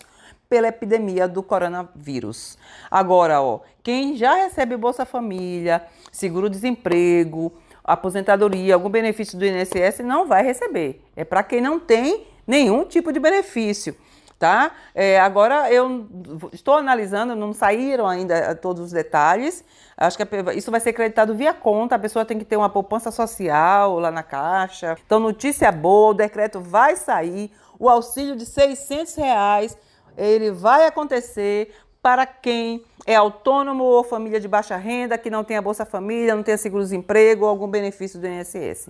pela 0.50 0.68
epidemia 0.68 1.28
do 1.28 1.44
coronavírus. 1.44 2.58
Agora, 2.90 3.42
ó, 3.42 3.60
quem 3.84 4.16
já 4.16 4.34
recebe 4.34 4.76
Bolsa 4.76 5.06
Família, 5.06 5.86
seguro-desemprego, 6.12 7.54
aposentadoria, 7.84 8.74
algum 8.74 8.90
benefício 8.90 9.38
do 9.38 9.46
INSS 9.46 10.00
não 10.04 10.28
vai 10.28 10.44
receber. 10.44 11.04
É 11.16 11.24
para 11.24 11.44
quem 11.44 11.62
não 11.62 11.80
tem 11.80 12.26
nenhum 12.48 12.84
tipo 12.84 13.12
de 13.12 13.20
benefício. 13.20 13.96
Tá? 14.40 14.72
É, 14.96 15.20
agora 15.20 15.70
eu 15.70 16.08
estou 16.54 16.76
analisando, 16.76 17.36
não 17.36 17.52
saíram 17.52 18.08
ainda 18.08 18.56
todos 18.56 18.86
os 18.86 18.92
detalhes. 18.92 19.66
Acho 19.98 20.18
que 20.18 20.26
isso 20.56 20.72
vai 20.72 20.80
ser 20.80 20.92
acreditado 20.92 21.36
via 21.36 21.54
conta. 21.54 21.96
A 21.96 22.00
pessoa 22.00 22.24
tem 22.24 22.40
que 22.40 22.46
ter 22.46 22.56
uma 22.56 22.70
poupança 22.70 23.12
social 23.12 24.00
lá 24.00 24.10
na 24.10 24.24
caixa. 24.24 24.98
Então, 25.06 25.20
notícia 25.20 25.70
boa: 25.74 26.12
o 26.12 26.14
decreto 26.14 26.62
vai 26.62 26.96
sair. 26.96 27.52
O 27.78 27.90
auxílio 27.90 28.38
de 28.38 28.46
600 28.46 29.16
reais 29.16 29.78
ele 30.18 30.52
vai 30.52 30.86
acontecer 30.86 31.74
para 32.02 32.26
quem 32.26 32.84
é 33.06 33.16
autônomo 33.16 33.84
ou 33.84 34.04
família 34.04 34.40
de 34.40 34.48
baixa 34.48 34.78
renda, 34.78 35.18
que 35.18 35.30
não 35.30 35.44
tem 35.44 35.58
a 35.58 35.62
Bolsa 35.62 35.86
Família, 35.86 36.36
não 36.36 36.44
tem 36.44 36.56
seguro-desemprego 36.56 37.44
ou 37.44 37.50
algum 37.50 37.68
benefício 37.68 38.20
do 38.20 38.28
INSS. 38.28 38.90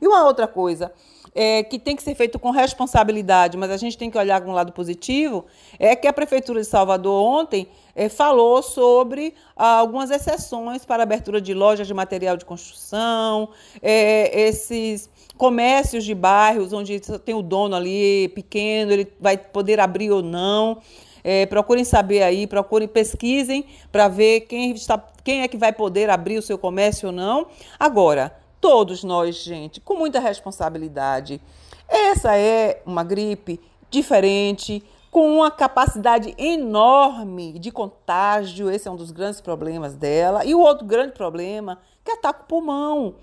E 0.00 0.06
uma 0.06 0.24
outra 0.24 0.46
coisa, 0.46 0.92
é, 1.34 1.62
que 1.62 1.78
tem 1.78 1.96
que 1.96 2.02
ser 2.02 2.14
feito 2.14 2.38
com 2.38 2.50
responsabilidade, 2.50 3.56
mas 3.56 3.70
a 3.70 3.76
gente 3.76 3.96
tem 3.96 4.10
que 4.10 4.18
olhar 4.18 4.40
com 4.40 4.50
um 4.50 4.54
lado 4.54 4.72
positivo, 4.72 5.46
é 5.78 5.96
que 5.96 6.06
a 6.06 6.12
Prefeitura 6.12 6.60
de 6.60 6.66
Salvador 6.66 7.24
ontem 7.24 7.68
é, 7.94 8.08
falou 8.08 8.62
sobre 8.62 9.34
ah, 9.56 9.78
algumas 9.78 10.10
exceções 10.10 10.84
para 10.84 11.02
abertura 11.02 11.40
de 11.40 11.54
lojas 11.54 11.86
de 11.86 11.94
material 11.94 12.36
de 12.36 12.44
construção, 12.44 13.48
é, 13.82 14.48
esses 14.48 15.08
comércios 15.36 16.04
de 16.04 16.14
bairros 16.14 16.72
onde 16.72 17.00
tem 17.24 17.34
o 17.34 17.42
dono 17.42 17.74
ali 17.74 18.28
pequeno, 18.28 18.92
ele 18.92 19.12
vai 19.18 19.38
poder 19.38 19.80
abrir 19.80 20.10
ou 20.10 20.22
não. 20.22 20.80
É, 21.22 21.46
procurem 21.46 21.84
saber 21.84 22.22
aí, 22.22 22.46
procurem, 22.46 22.88
pesquisem 22.88 23.64
para 23.90 24.08
ver 24.08 24.40
quem, 24.42 24.72
está, 24.72 25.02
quem 25.22 25.42
é 25.42 25.48
que 25.48 25.56
vai 25.56 25.72
poder 25.72 26.10
abrir 26.10 26.38
o 26.38 26.42
seu 26.42 26.58
comércio 26.58 27.08
ou 27.08 27.12
não. 27.12 27.46
Agora, 27.78 28.34
Todos 28.60 29.02
nós, 29.02 29.36
gente, 29.36 29.80
com 29.80 29.94
muita 29.94 30.20
responsabilidade. 30.20 31.40
Essa 31.88 32.36
é 32.36 32.82
uma 32.84 33.02
gripe 33.02 33.58
diferente, 33.88 34.84
com 35.10 35.36
uma 35.36 35.50
capacidade 35.50 36.34
enorme 36.36 37.58
de 37.58 37.70
contágio. 37.70 38.70
Esse 38.70 38.86
é 38.86 38.90
um 38.90 38.96
dos 38.96 39.10
grandes 39.10 39.40
problemas 39.40 39.94
dela. 39.94 40.44
E 40.44 40.54
o 40.54 40.60
outro 40.60 40.86
grande 40.86 41.12
problema 41.12 41.78
que 42.04 42.12
ataca 42.12 42.42
o 42.42 42.46
pulmão. 42.46 43.14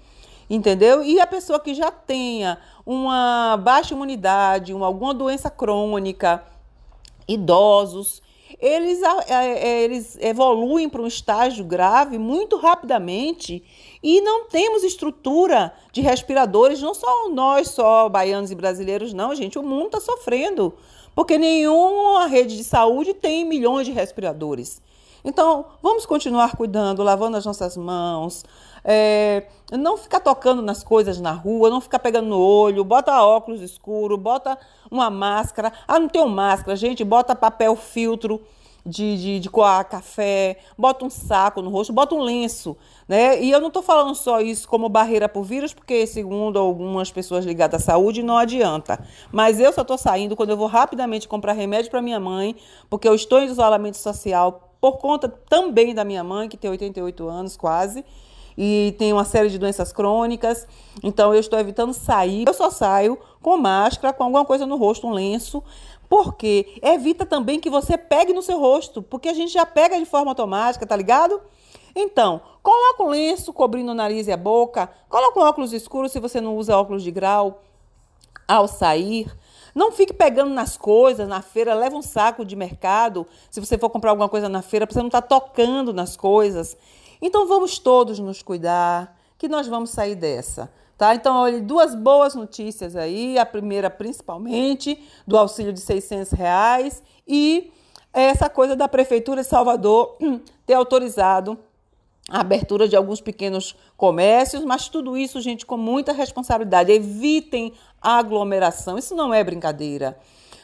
Entendeu? 0.49 1.03
E 1.03 1.21
a 1.21 1.27
pessoa 1.27 1.59
que 1.59 1.75
já 1.75 1.91
tenha 1.91 2.57
uma 2.83 3.57
baixa 3.57 3.93
imunidade, 3.93 4.73
uma, 4.73 4.87
alguma 4.87 5.13
doença 5.13 5.51
crônica, 5.51 6.43
idosos, 7.27 8.21
eles, 8.59 9.01
é, 9.27 9.83
eles 9.83 10.17
evoluem 10.19 10.89
para 10.89 11.01
um 11.01 11.07
estágio 11.07 11.63
grave 11.65 12.17
muito 12.17 12.57
rapidamente 12.57 13.63
e 14.01 14.21
não 14.21 14.45
temos 14.45 14.83
estrutura 14.83 15.73
de 15.91 16.01
respiradores, 16.01 16.81
não 16.81 16.93
só 16.93 17.29
nós, 17.29 17.69
só 17.69 18.07
baianos 18.09 18.49
e 18.49 18.55
brasileiros, 18.55 19.13
não, 19.13 19.35
gente, 19.35 19.59
o 19.59 19.63
mundo 19.63 19.97
está 19.97 19.99
sofrendo, 19.99 20.73
porque 21.13 21.37
nenhuma 21.37 22.27
rede 22.27 22.55
de 22.55 22.63
saúde 22.63 23.13
tem 23.13 23.45
milhões 23.45 23.85
de 23.85 23.91
respiradores. 23.91 24.81
Então, 25.27 25.65
vamos 25.83 26.05
continuar 26.05 26.55
cuidando, 26.55 27.03
lavando 27.03 27.35
as 27.35 27.45
nossas 27.45 27.75
mãos, 27.75 28.45
é, 28.81 29.43
não 29.73 29.97
ficar 29.97 30.21
tocando 30.21 30.61
nas 30.61 30.85
coisas 30.85 31.19
na 31.19 31.33
rua, 31.33 31.69
não 31.69 31.81
ficar 31.81 31.99
pegando 31.99 32.29
no 32.29 32.39
olho, 32.39 32.81
bota 32.85 33.21
óculos 33.21 33.59
escuro, 33.59 34.17
bota 34.17 34.57
uma 34.89 35.09
máscara. 35.09 35.73
Ah, 35.85 35.99
não 35.99 36.07
tem 36.07 36.25
máscara, 36.25 36.77
gente, 36.77 37.03
bota 37.03 37.35
papel 37.35 37.75
filtro 37.75 38.41
de, 38.85 39.17
de, 39.17 39.39
de 39.41 39.49
coar 39.49 39.83
café, 39.89 40.59
bota 40.77 41.03
um 41.03 41.09
saco 41.09 41.61
no 41.61 41.69
rosto, 41.69 41.91
bota 41.91 42.15
um 42.15 42.21
lenço. 42.21 42.77
Né? 43.05 43.43
E 43.43 43.51
eu 43.51 43.59
não 43.59 43.67
estou 43.67 43.83
falando 43.83 44.15
só 44.15 44.39
isso 44.39 44.65
como 44.65 44.87
barreira 44.87 45.27
por 45.27 45.43
vírus, 45.43 45.73
porque, 45.73 46.07
segundo 46.07 46.57
algumas 46.57 47.11
pessoas 47.11 47.43
ligadas 47.43 47.81
à 47.81 47.85
saúde, 47.85 48.23
não 48.23 48.37
adianta. 48.37 49.05
Mas 49.29 49.59
eu 49.59 49.73
só 49.73 49.81
estou 49.81 49.97
saindo 49.97 50.37
quando 50.37 50.51
eu 50.51 50.57
vou 50.57 50.67
rapidamente 50.67 51.27
comprar 51.27 51.51
remédio 51.51 51.91
para 51.91 52.01
minha 52.01 52.19
mãe, 52.19 52.55
porque 52.89 53.09
eu 53.09 53.13
estou 53.13 53.41
em 53.41 53.47
isolamento 53.47 53.97
social 53.97 54.66
por 54.79 54.97
conta 54.97 55.27
também 55.27 55.93
da 55.93 56.03
minha 56.03 56.23
mãe, 56.23 56.47
que 56.47 56.57
tem 56.57 56.69
88 56.69 57.27
anos 57.27 57.57
quase 57.57 58.03
e 58.57 58.95
tem 58.97 59.13
uma 59.13 59.23
série 59.23 59.49
de 59.49 59.59
doenças 59.59 59.93
crônicas. 59.93 60.67
Então 61.03 61.33
eu 61.33 61.39
estou 61.39 61.59
evitando 61.59 61.93
sair. 61.93 62.45
Eu 62.47 62.53
só 62.53 62.71
saio 62.71 63.17
com 63.41 63.57
máscara, 63.57 64.11
com 64.11 64.23
alguma 64.23 64.43
coisa 64.43 64.65
no 64.65 64.77
rosto, 64.77 65.07
um 65.07 65.11
lenço, 65.11 65.63
porque 66.09 66.79
evita 66.81 67.25
também 67.25 67.59
que 67.59 67.69
você 67.69 67.97
pegue 67.97 68.33
no 68.33 68.41
seu 68.41 68.59
rosto, 68.59 69.01
porque 69.01 69.29
a 69.29 69.33
gente 69.33 69.53
já 69.53 69.65
pega 69.65 69.99
de 69.99 70.05
forma 70.05 70.31
automática, 70.31 70.87
tá 70.87 70.95
ligado? 70.95 71.39
Então, 71.95 72.41
coloca 72.63 73.03
um 73.03 73.09
lenço 73.09 73.53
cobrindo 73.53 73.91
o 73.91 73.95
nariz 73.95 74.27
e 74.27 74.31
a 74.31 74.37
boca, 74.37 74.89
coloca 75.09 75.39
um 75.39 75.43
óculos 75.43 75.73
escuro 75.73 76.09
se 76.09 76.19
você 76.19 76.41
não 76.41 76.55
usa 76.55 76.77
óculos 76.77 77.03
de 77.03 77.11
grau 77.11 77.61
ao 78.47 78.67
sair. 78.67 79.27
Não 79.77 79.91
fique 79.91 80.11
pegando 80.11 80.49
nas 80.49 80.75
coisas 80.75 81.27
na 81.27 81.39
feira, 81.39 81.75
leva 81.75 81.95
um 81.95 82.01
saco 82.01 82.43
de 82.43 82.55
mercado. 82.55 83.27
Se 83.47 83.59
você 83.59 83.77
for 83.77 83.91
comprar 83.91 84.09
alguma 84.09 84.27
coisa 84.27 84.49
na 84.49 84.63
feira, 84.63 84.87
você 84.89 84.97
não 84.97 85.05
estar 85.05 85.21
tá 85.21 85.27
tocando 85.27 85.93
nas 85.93 86.17
coisas. 86.17 86.75
Então 87.21 87.47
vamos 87.47 87.77
todos 87.77 88.17
nos 88.17 88.41
cuidar, 88.41 89.15
que 89.37 89.47
nós 89.47 89.67
vamos 89.67 89.91
sair 89.91 90.15
dessa. 90.15 90.73
Tá? 90.97 91.13
Então, 91.13 91.35
olha, 91.43 91.61
duas 91.61 91.93
boas 91.93 92.33
notícias 92.33 92.95
aí. 92.95 93.37
A 93.37 93.45
primeira, 93.45 93.87
principalmente, 93.87 94.99
do 95.27 95.37
auxílio 95.37 95.71
de 95.71 95.79
600 95.79 96.31
reais 96.31 97.03
e 97.27 97.71
essa 98.11 98.49
coisa 98.49 98.75
da 98.75 98.87
Prefeitura 98.87 99.43
de 99.43 99.47
Salvador 99.47 100.17
ter 100.65 100.73
autorizado 100.73 101.55
a 102.29 102.41
abertura 102.41 102.87
de 102.87 102.95
alguns 102.95 103.21
pequenos 103.21 103.75
comércios, 103.95 104.65
mas 104.65 104.89
tudo 104.89 105.17
isso, 105.17 105.39
gente, 105.39 105.65
com 105.65 105.77
muita 105.77 106.11
responsabilidade. 106.11 106.91
Evitem 106.91 107.73
aglomeração, 108.01 108.97
isso 108.97 109.15
não 109.15 109.33
é 109.33 109.43
brincadeira. 109.43 110.17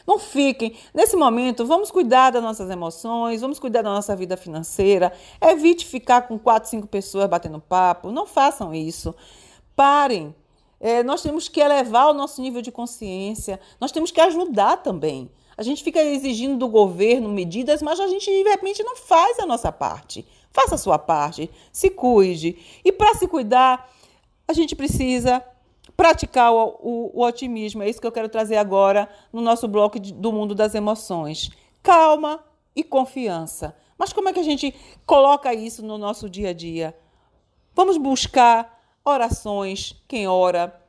Não 0.06 0.18
fiquem. 0.18 0.76
Nesse 0.92 1.16
momento, 1.16 1.64
vamos 1.64 1.90
cuidar 1.90 2.30
das 2.30 2.42
nossas 2.42 2.68
emoções, 2.70 3.40
vamos 3.40 3.58
cuidar 3.58 3.82
da 3.82 3.90
nossa 3.90 4.14
vida 4.14 4.36
financeira. 4.36 5.12
Evite 5.40 5.86
ficar 5.86 6.22
com 6.22 6.38
quatro, 6.38 6.68
cinco 6.68 6.86
pessoas 6.86 7.28
batendo 7.28 7.58
papo. 7.58 8.12
Não 8.12 8.26
façam 8.26 8.74
isso. 8.74 9.14
Parem. 9.74 10.34
É, 10.78 11.02
nós 11.02 11.22
temos 11.22 11.48
que 11.48 11.60
elevar 11.60 12.10
o 12.10 12.14
nosso 12.14 12.42
nível 12.42 12.60
de 12.60 12.70
consciência. 12.70 13.58
Nós 13.80 13.92
temos 13.92 14.10
que 14.10 14.20
ajudar 14.20 14.78
também. 14.78 15.30
A 15.56 15.62
gente 15.62 15.82
fica 15.82 16.02
exigindo 16.02 16.58
do 16.58 16.68
governo 16.68 17.28
medidas, 17.28 17.80
mas 17.80 17.98
a 17.98 18.06
gente, 18.06 18.26
de 18.26 18.42
repente, 18.42 18.82
não 18.82 18.96
faz 18.96 19.38
a 19.38 19.46
nossa 19.46 19.72
parte. 19.72 20.26
Faça 20.52 20.74
a 20.74 20.78
sua 20.78 20.98
parte. 20.98 21.50
Se 21.72 21.88
cuide. 21.88 22.58
E 22.84 22.92
para 22.92 23.14
se 23.14 23.26
cuidar, 23.26 23.90
a 24.46 24.52
gente 24.52 24.76
precisa 24.76 25.42
praticar 25.96 26.52
o, 26.52 26.78
o, 26.80 27.20
o, 27.20 27.24
otimismo. 27.24 27.82
É 27.82 27.88
isso 27.88 28.00
que 28.00 28.06
eu 28.06 28.12
quero 28.12 28.28
trazer 28.28 28.56
agora 28.56 29.08
no 29.32 29.40
nosso 29.40 29.68
bloco 29.68 29.98
de, 29.98 30.12
do 30.12 30.32
mundo 30.32 30.54
das 30.54 30.74
emoções. 30.74 31.50
Calma 31.82 32.44
e 32.74 32.82
confiança. 32.82 33.76
Mas 33.96 34.12
como 34.12 34.28
é 34.28 34.32
que 34.32 34.40
a 34.40 34.44
gente 34.44 34.74
coloca 35.06 35.54
isso 35.54 35.84
no 35.84 35.96
nosso 35.96 36.28
dia 36.28 36.50
a 36.50 36.52
dia? 36.52 36.96
Vamos 37.74 37.96
buscar 37.96 38.80
orações, 39.04 39.94
quem 40.08 40.26
ora, 40.26 40.80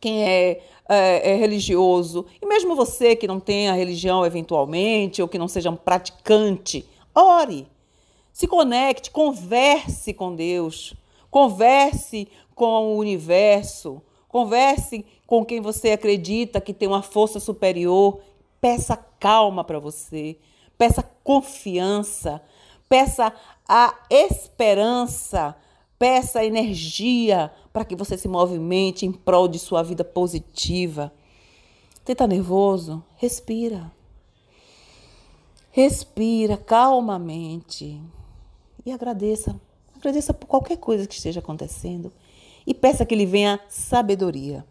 quem 0.00 0.22
é, 0.22 0.62
é, 0.88 1.32
é 1.32 1.36
religioso, 1.36 2.26
e 2.40 2.46
mesmo 2.46 2.76
você 2.76 3.16
que 3.16 3.26
não 3.26 3.40
tenha 3.40 3.72
religião 3.72 4.24
eventualmente, 4.24 5.20
ou 5.20 5.28
que 5.28 5.38
não 5.38 5.48
seja 5.48 5.70
um 5.70 5.76
praticante, 5.76 6.88
ore, 7.14 7.66
se 8.32 8.46
conecte, 8.46 9.10
converse 9.10 10.14
com 10.14 10.34
Deus, 10.34 10.94
converse 11.30 12.28
com 12.54 12.94
o 12.94 12.98
universo, 12.98 14.00
Converse 14.30 15.04
com 15.26 15.44
quem 15.44 15.60
você 15.60 15.90
acredita 15.90 16.60
que 16.60 16.72
tem 16.72 16.86
uma 16.86 17.02
força 17.02 17.40
superior. 17.40 18.20
Peça 18.60 18.96
calma 18.96 19.64
para 19.64 19.80
você. 19.80 20.38
Peça 20.78 21.02
confiança. 21.24 22.40
Peça 22.88 23.34
a 23.68 23.92
esperança. 24.08 25.56
Peça 25.98 26.44
energia 26.44 27.52
para 27.72 27.84
que 27.84 27.96
você 27.96 28.16
se 28.16 28.28
movimente 28.28 29.04
em 29.04 29.10
prol 29.10 29.48
de 29.48 29.58
sua 29.58 29.82
vida 29.82 30.04
positiva. 30.04 31.12
Você 32.04 32.12
está 32.12 32.26
nervoso? 32.26 33.02
Respira. 33.16 33.90
Respira 35.72 36.56
calmamente 36.56 38.00
e 38.86 38.92
agradeça. 38.92 39.60
Agradeça 39.96 40.32
por 40.32 40.46
qualquer 40.46 40.76
coisa 40.76 41.06
que 41.06 41.14
esteja 41.14 41.40
acontecendo 41.40 42.12
e 42.66 42.74
peça 42.74 43.04
que 43.04 43.14
lhe 43.14 43.26
venha 43.26 43.60
sabedoria. 43.68 44.64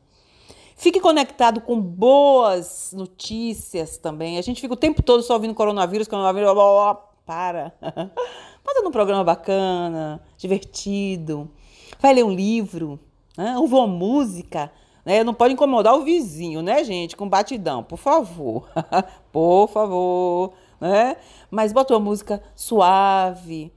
Fique 0.80 1.02
conectado 1.02 1.60
com 1.60 1.78
boas 1.78 2.94
notícias 2.96 3.98
também. 3.98 4.38
A 4.38 4.42
gente 4.42 4.62
fica 4.62 4.74
o 4.74 4.78
tempo 4.78 5.04
todo 5.04 5.22
só 5.22 5.34
ouvindo 5.34 5.54
coronavírus, 5.54 6.08
coronavírus, 6.08 6.54
blá, 6.54 6.64
blá, 6.64 6.96
para. 7.26 7.74
Bota 8.64 8.82
num 8.82 8.90
programa 8.90 9.22
bacana, 9.22 10.22
divertido. 10.38 11.52
Vai 12.00 12.14
ler 12.14 12.24
um 12.24 12.32
livro, 12.32 12.98
né? 13.38 13.58
ouve 13.58 13.74
uma 13.74 13.88
música. 13.88 14.72
Né? 15.04 15.22
Não 15.22 15.34
pode 15.34 15.54
incomodar 15.54 15.96
o 15.96 16.04
vizinho, 16.04 16.62
né, 16.62 16.82
gente? 16.84 17.18
Com 17.18 17.28
batidão, 17.28 17.84
por 17.84 17.98
favor. 17.98 18.70
por 19.34 19.68
favor. 19.68 20.54
Né? 20.80 21.18
Mas 21.52 21.74
bota 21.74 21.94
uma 21.94 22.00
música 22.00 22.42
suave. 22.56 23.74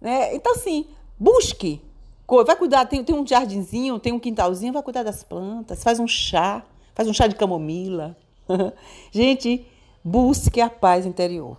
Né? 0.00 0.34
Então, 0.34 0.52
assim, 0.52 0.86
busque 1.16 1.80
Vai 2.44 2.56
cuidar, 2.56 2.86
tem, 2.86 3.02
tem 3.02 3.14
um 3.14 3.26
jardinzinho, 3.26 3.98
tem 3.98 4.12
um 4.12 4.18
quintalzinho, 4.20 4.72
vai 4.72 4.82
cuidar 4.82 5.02
das 5.02 5.24
plantas, 5.24 5.82
faz 5.82 5.98
um 5.98 6.06
chá, 6.06 6.64
faz 6.94 7.08
um 7.08 7.12
chá 7.12 7.26
de 7.26 7.34
camomila. 7.34 8.16
gente, 9.10 9.66
busque 10.04 10.60
a 10.60 10.70
paz 10.70 11.04
interior. 11.04 11.56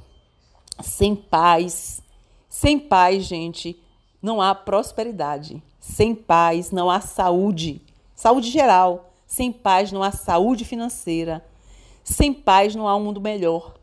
Sem 0.81 1.15
paz, 1.15 2.01
sem 2.49 2.79
paz, 2.79 3.25
gente, 3.25 3.77
não 4.21 4.41
há 4.41 4.55
prosperidade. 4.55 5.61
Sem 5.79 6.15
paz 6.15 6.71
não 6.71 6.89
há 6.89 7.01
saúde, 7.01 7.81
saúde 8.15 8.49
geral. 8.49 9.13
Sem 9.27 9.51
paz 9.51 9.91
não 9.91 10.03
há 10.03 10.11
saúde 10.11 10.65
financeira. 10.65 11.43
Sem 12.03 12.33
paz 12.33 12.75
não 12.75 12.87
há 12.87 12.95
um 12.95 13.03
mundo 13.03 13.21
melhor. 13.21 13.75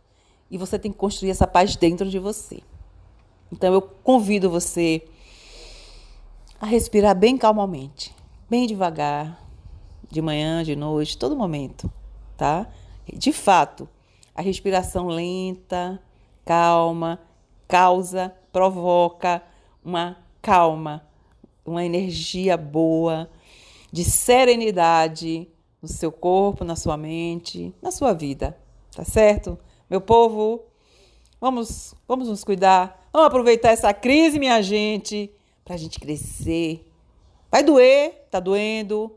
E 0.51 0.59
você 0.59 0.79
tem 0.79 0.93
que 0.93 0.99
construir 0.99 1.31
essa 1.31 1.47
paz 1.47 1.75
dentro 1.77 2.09
de 2.09 2.19
você. 2.19 2.63
Então 3.51 3.73
eu 3.73 3.81
convido 3.81 4.51
você 4.51 5.03
a 6.61 6.67
respirar 6.67 7.15
bem 7.15 7.39
calmamente, 7.39 8.15
bem 8.51 8.67
devagar, 8.67 9.41
de 10.11 10.21
manhã, 10.21 10.65
de 10.65 10.75
noite, 10.75 11.17
todo 11.17 11.37
momento, 11.37 11.91
tá? 12.37 12.67
De 13.13 13.33
fato, 13.33 13.89
a 14.35 14.43
respiração 14.43 15.07
lenta, 15.07 16.03
calma, 16.45 17.21
causa, 17.69 18.35
provoca 18.53 19.43
uma 19.85 20.17
calma, 20.43 21.07
uma 21.65 21.85
energia 21.85 22.57
boa, 22.57 23.31
de 23.93 24.05
serenidade 24.05 25.49
no 25.81 25.89
seu 25.89 26.11
corpo, 26.11 26.65
na 26.65 26.75
sua 26.75 26.97
mente, 26.97 27.73
na 27.81 27.91
sua 27.91 28.13
vida, 28.13 28.59
tá 28.95 29.05
certo? 29.05 29.59
Meu 29.89 30.01
povo, 30.01 30.65
vamos, 31.41 31.95
vamos 32.07 32.29
nos 32.29 32.43
cuidar, 32.43 33.09
vamos 33.13 33.29
aproveitar 33.29 33.71
essa 33.71 33.95
crise, 33.95 34.39
minha 34.39 34.61
gente, 34.61 35.31
para 35.69 35.75
a 35.75 35.79
gente 35.79 36.01
crescer. 36.01 36.91
Vai 37.51 37.63
doer, 37.63 38.27
tá 38.31 38.41
doendo, 38.41 39.15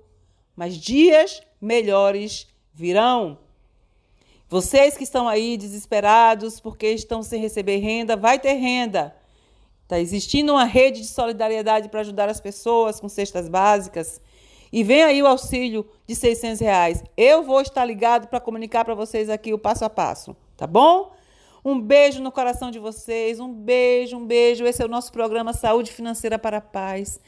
mas 0.54 0.76
dias 0.76 1.42
melhores 1.62 2.46
virão. 2.74 3.38
Vocês 4.50 4.98
que 4.98 5.06
estão 5.06 5.30
aí 5.30 5.56
desesperados 5.56 6.60
porque 6.60 6.88
estão 6.88 7.24
sem 7.24 7.40
receber 7.42 7.78
renda, 7.78 8.18
vai 8.18 8.38
ter 8.38 8.52
renda. 8.56 9.16
Está 9.84 9.98
existindo 9.98 10.52
uma 10.52 10.66
rede 10.66 11.00
de 11.00 11.08
solidariedade 11.08 11.88
para 11.88 12.02
ajudar 12.02 12.28
as 12.28 12.42
pessoas 12.42 13.00
com 13.00 13.08
cestas 13.08 13.48
básicas. 13.48 14.20
E 14.74 14.84
vem 14.84 15.04
aí 15.04 15.24
o 15.24 15.28
auxílio 15.28 15.90
de 16.06 16.16
600 16.16 16.60
reais. 16.60 17.02
Eu 17.16 17.44
vou 17.44 17.62
estar 17.62 17.86
ligado 17.86 18.28
para 18.28 18.42
comunicar 18.42 18.84
para 18.84 18.94
vocês 18.94 19.30
aqui 19.30 19.54
o 19.54 19.58
passo 19.58 19.86
a 19.86 19.90
passo, 19.90 20.36
tá 20.58 20.68
bom? 20.68 21.14
Um 21.63 21.80
beijo 21.80 22.21
no 22.24 22.32
coração 22.32 22.71
de 22.71 22.80
vocês, 22.80 23.39
um 23.39 23.54
beijo, 23.54 24.17
um 24.17 24.26
beijo. 24.26 24.65
Esse 24.65 24.82
é 24.82 24.86
o 24.86 24.89
nosso 24.89 25.12
programa 25.12 25.54
Saúde 25.54 25.91
Financeira 25.91 26.39
para 26.39 26.58
a 26.58 26.62
Paz. 26.62 27.19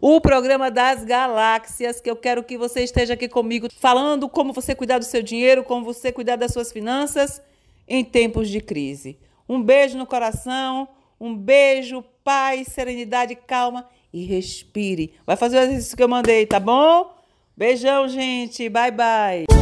O 0.00 0.20
programa 0.20 0.70
das 0.70 1.04
galáxias, 1.04 2.00
que 2.00 2.10
eu 2.10 2.16
quero 2.16 2.42
que 2.42 2.56
você 2.56 2.82
esteja 2.82 3.14
aqui 3.14 3.28
comigo 3.28 3.68
falando 3.78 4.28
como 4.28 4.52
você 4.52 4.74
cuidar 4.74 4.98
do 4.98 5.04
seu 5.04 5.22
dinheiro, 5.22 5.62
como 5.62 5.84
você 5.84 6.10
cuidar 6.10 6.36
das 6.36 6.52
suas 6.52 6.72
finanças 6.72 7.42
em 7.86 8.02
tempos 8.02 8.48
de 8.48 8.60
crise. 8.60 9.18
Um 9.48 9.62
beijo 9.62 9.98
no 9.98 10.06
coração, 10.06 10.88
um 11.20 11.36
beijo, 11.36 12.02
paz, 12.24 12.68
serenidade, 12.68 13.36
calma 13.36 13.86
e 14.12 14.24
respire. 14.24 15.14
Vai 15.26 15.36
fazer 15.36 15.58
o 15.58 15.60
exercício 15.60 15.96
que 15.96 16.02
eu 16.02 16.08
mandei, 16.08 16.46
tá 16.46 16.58
bom? 16.58 17.14
Beijão, 17.56 18.08
gente. 18.08 18.68
Bye, 18.68 18.90
bye. 18.90 19.53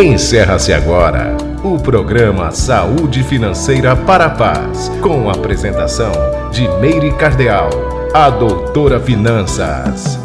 Encerra-se 0.00 0.72
agora 0.72 1.36
o 1.64 1.76
programa 1.76 2.52
Saúde 2.52 3.24
Financeira 3.24 3.96
para 3.96 4.26
a 4.26 4.30
Paz, 4.30 4.88
com 5.02 5.28
a 5.28 5.32
apresentação 5.32 6.12
de 6.52 6.68
Meire 6.78 7.10
Cardeal, 7.14 7.68
a 8.14 8.30
doutora 8.30 9.00
Finanças. 9.00 10.16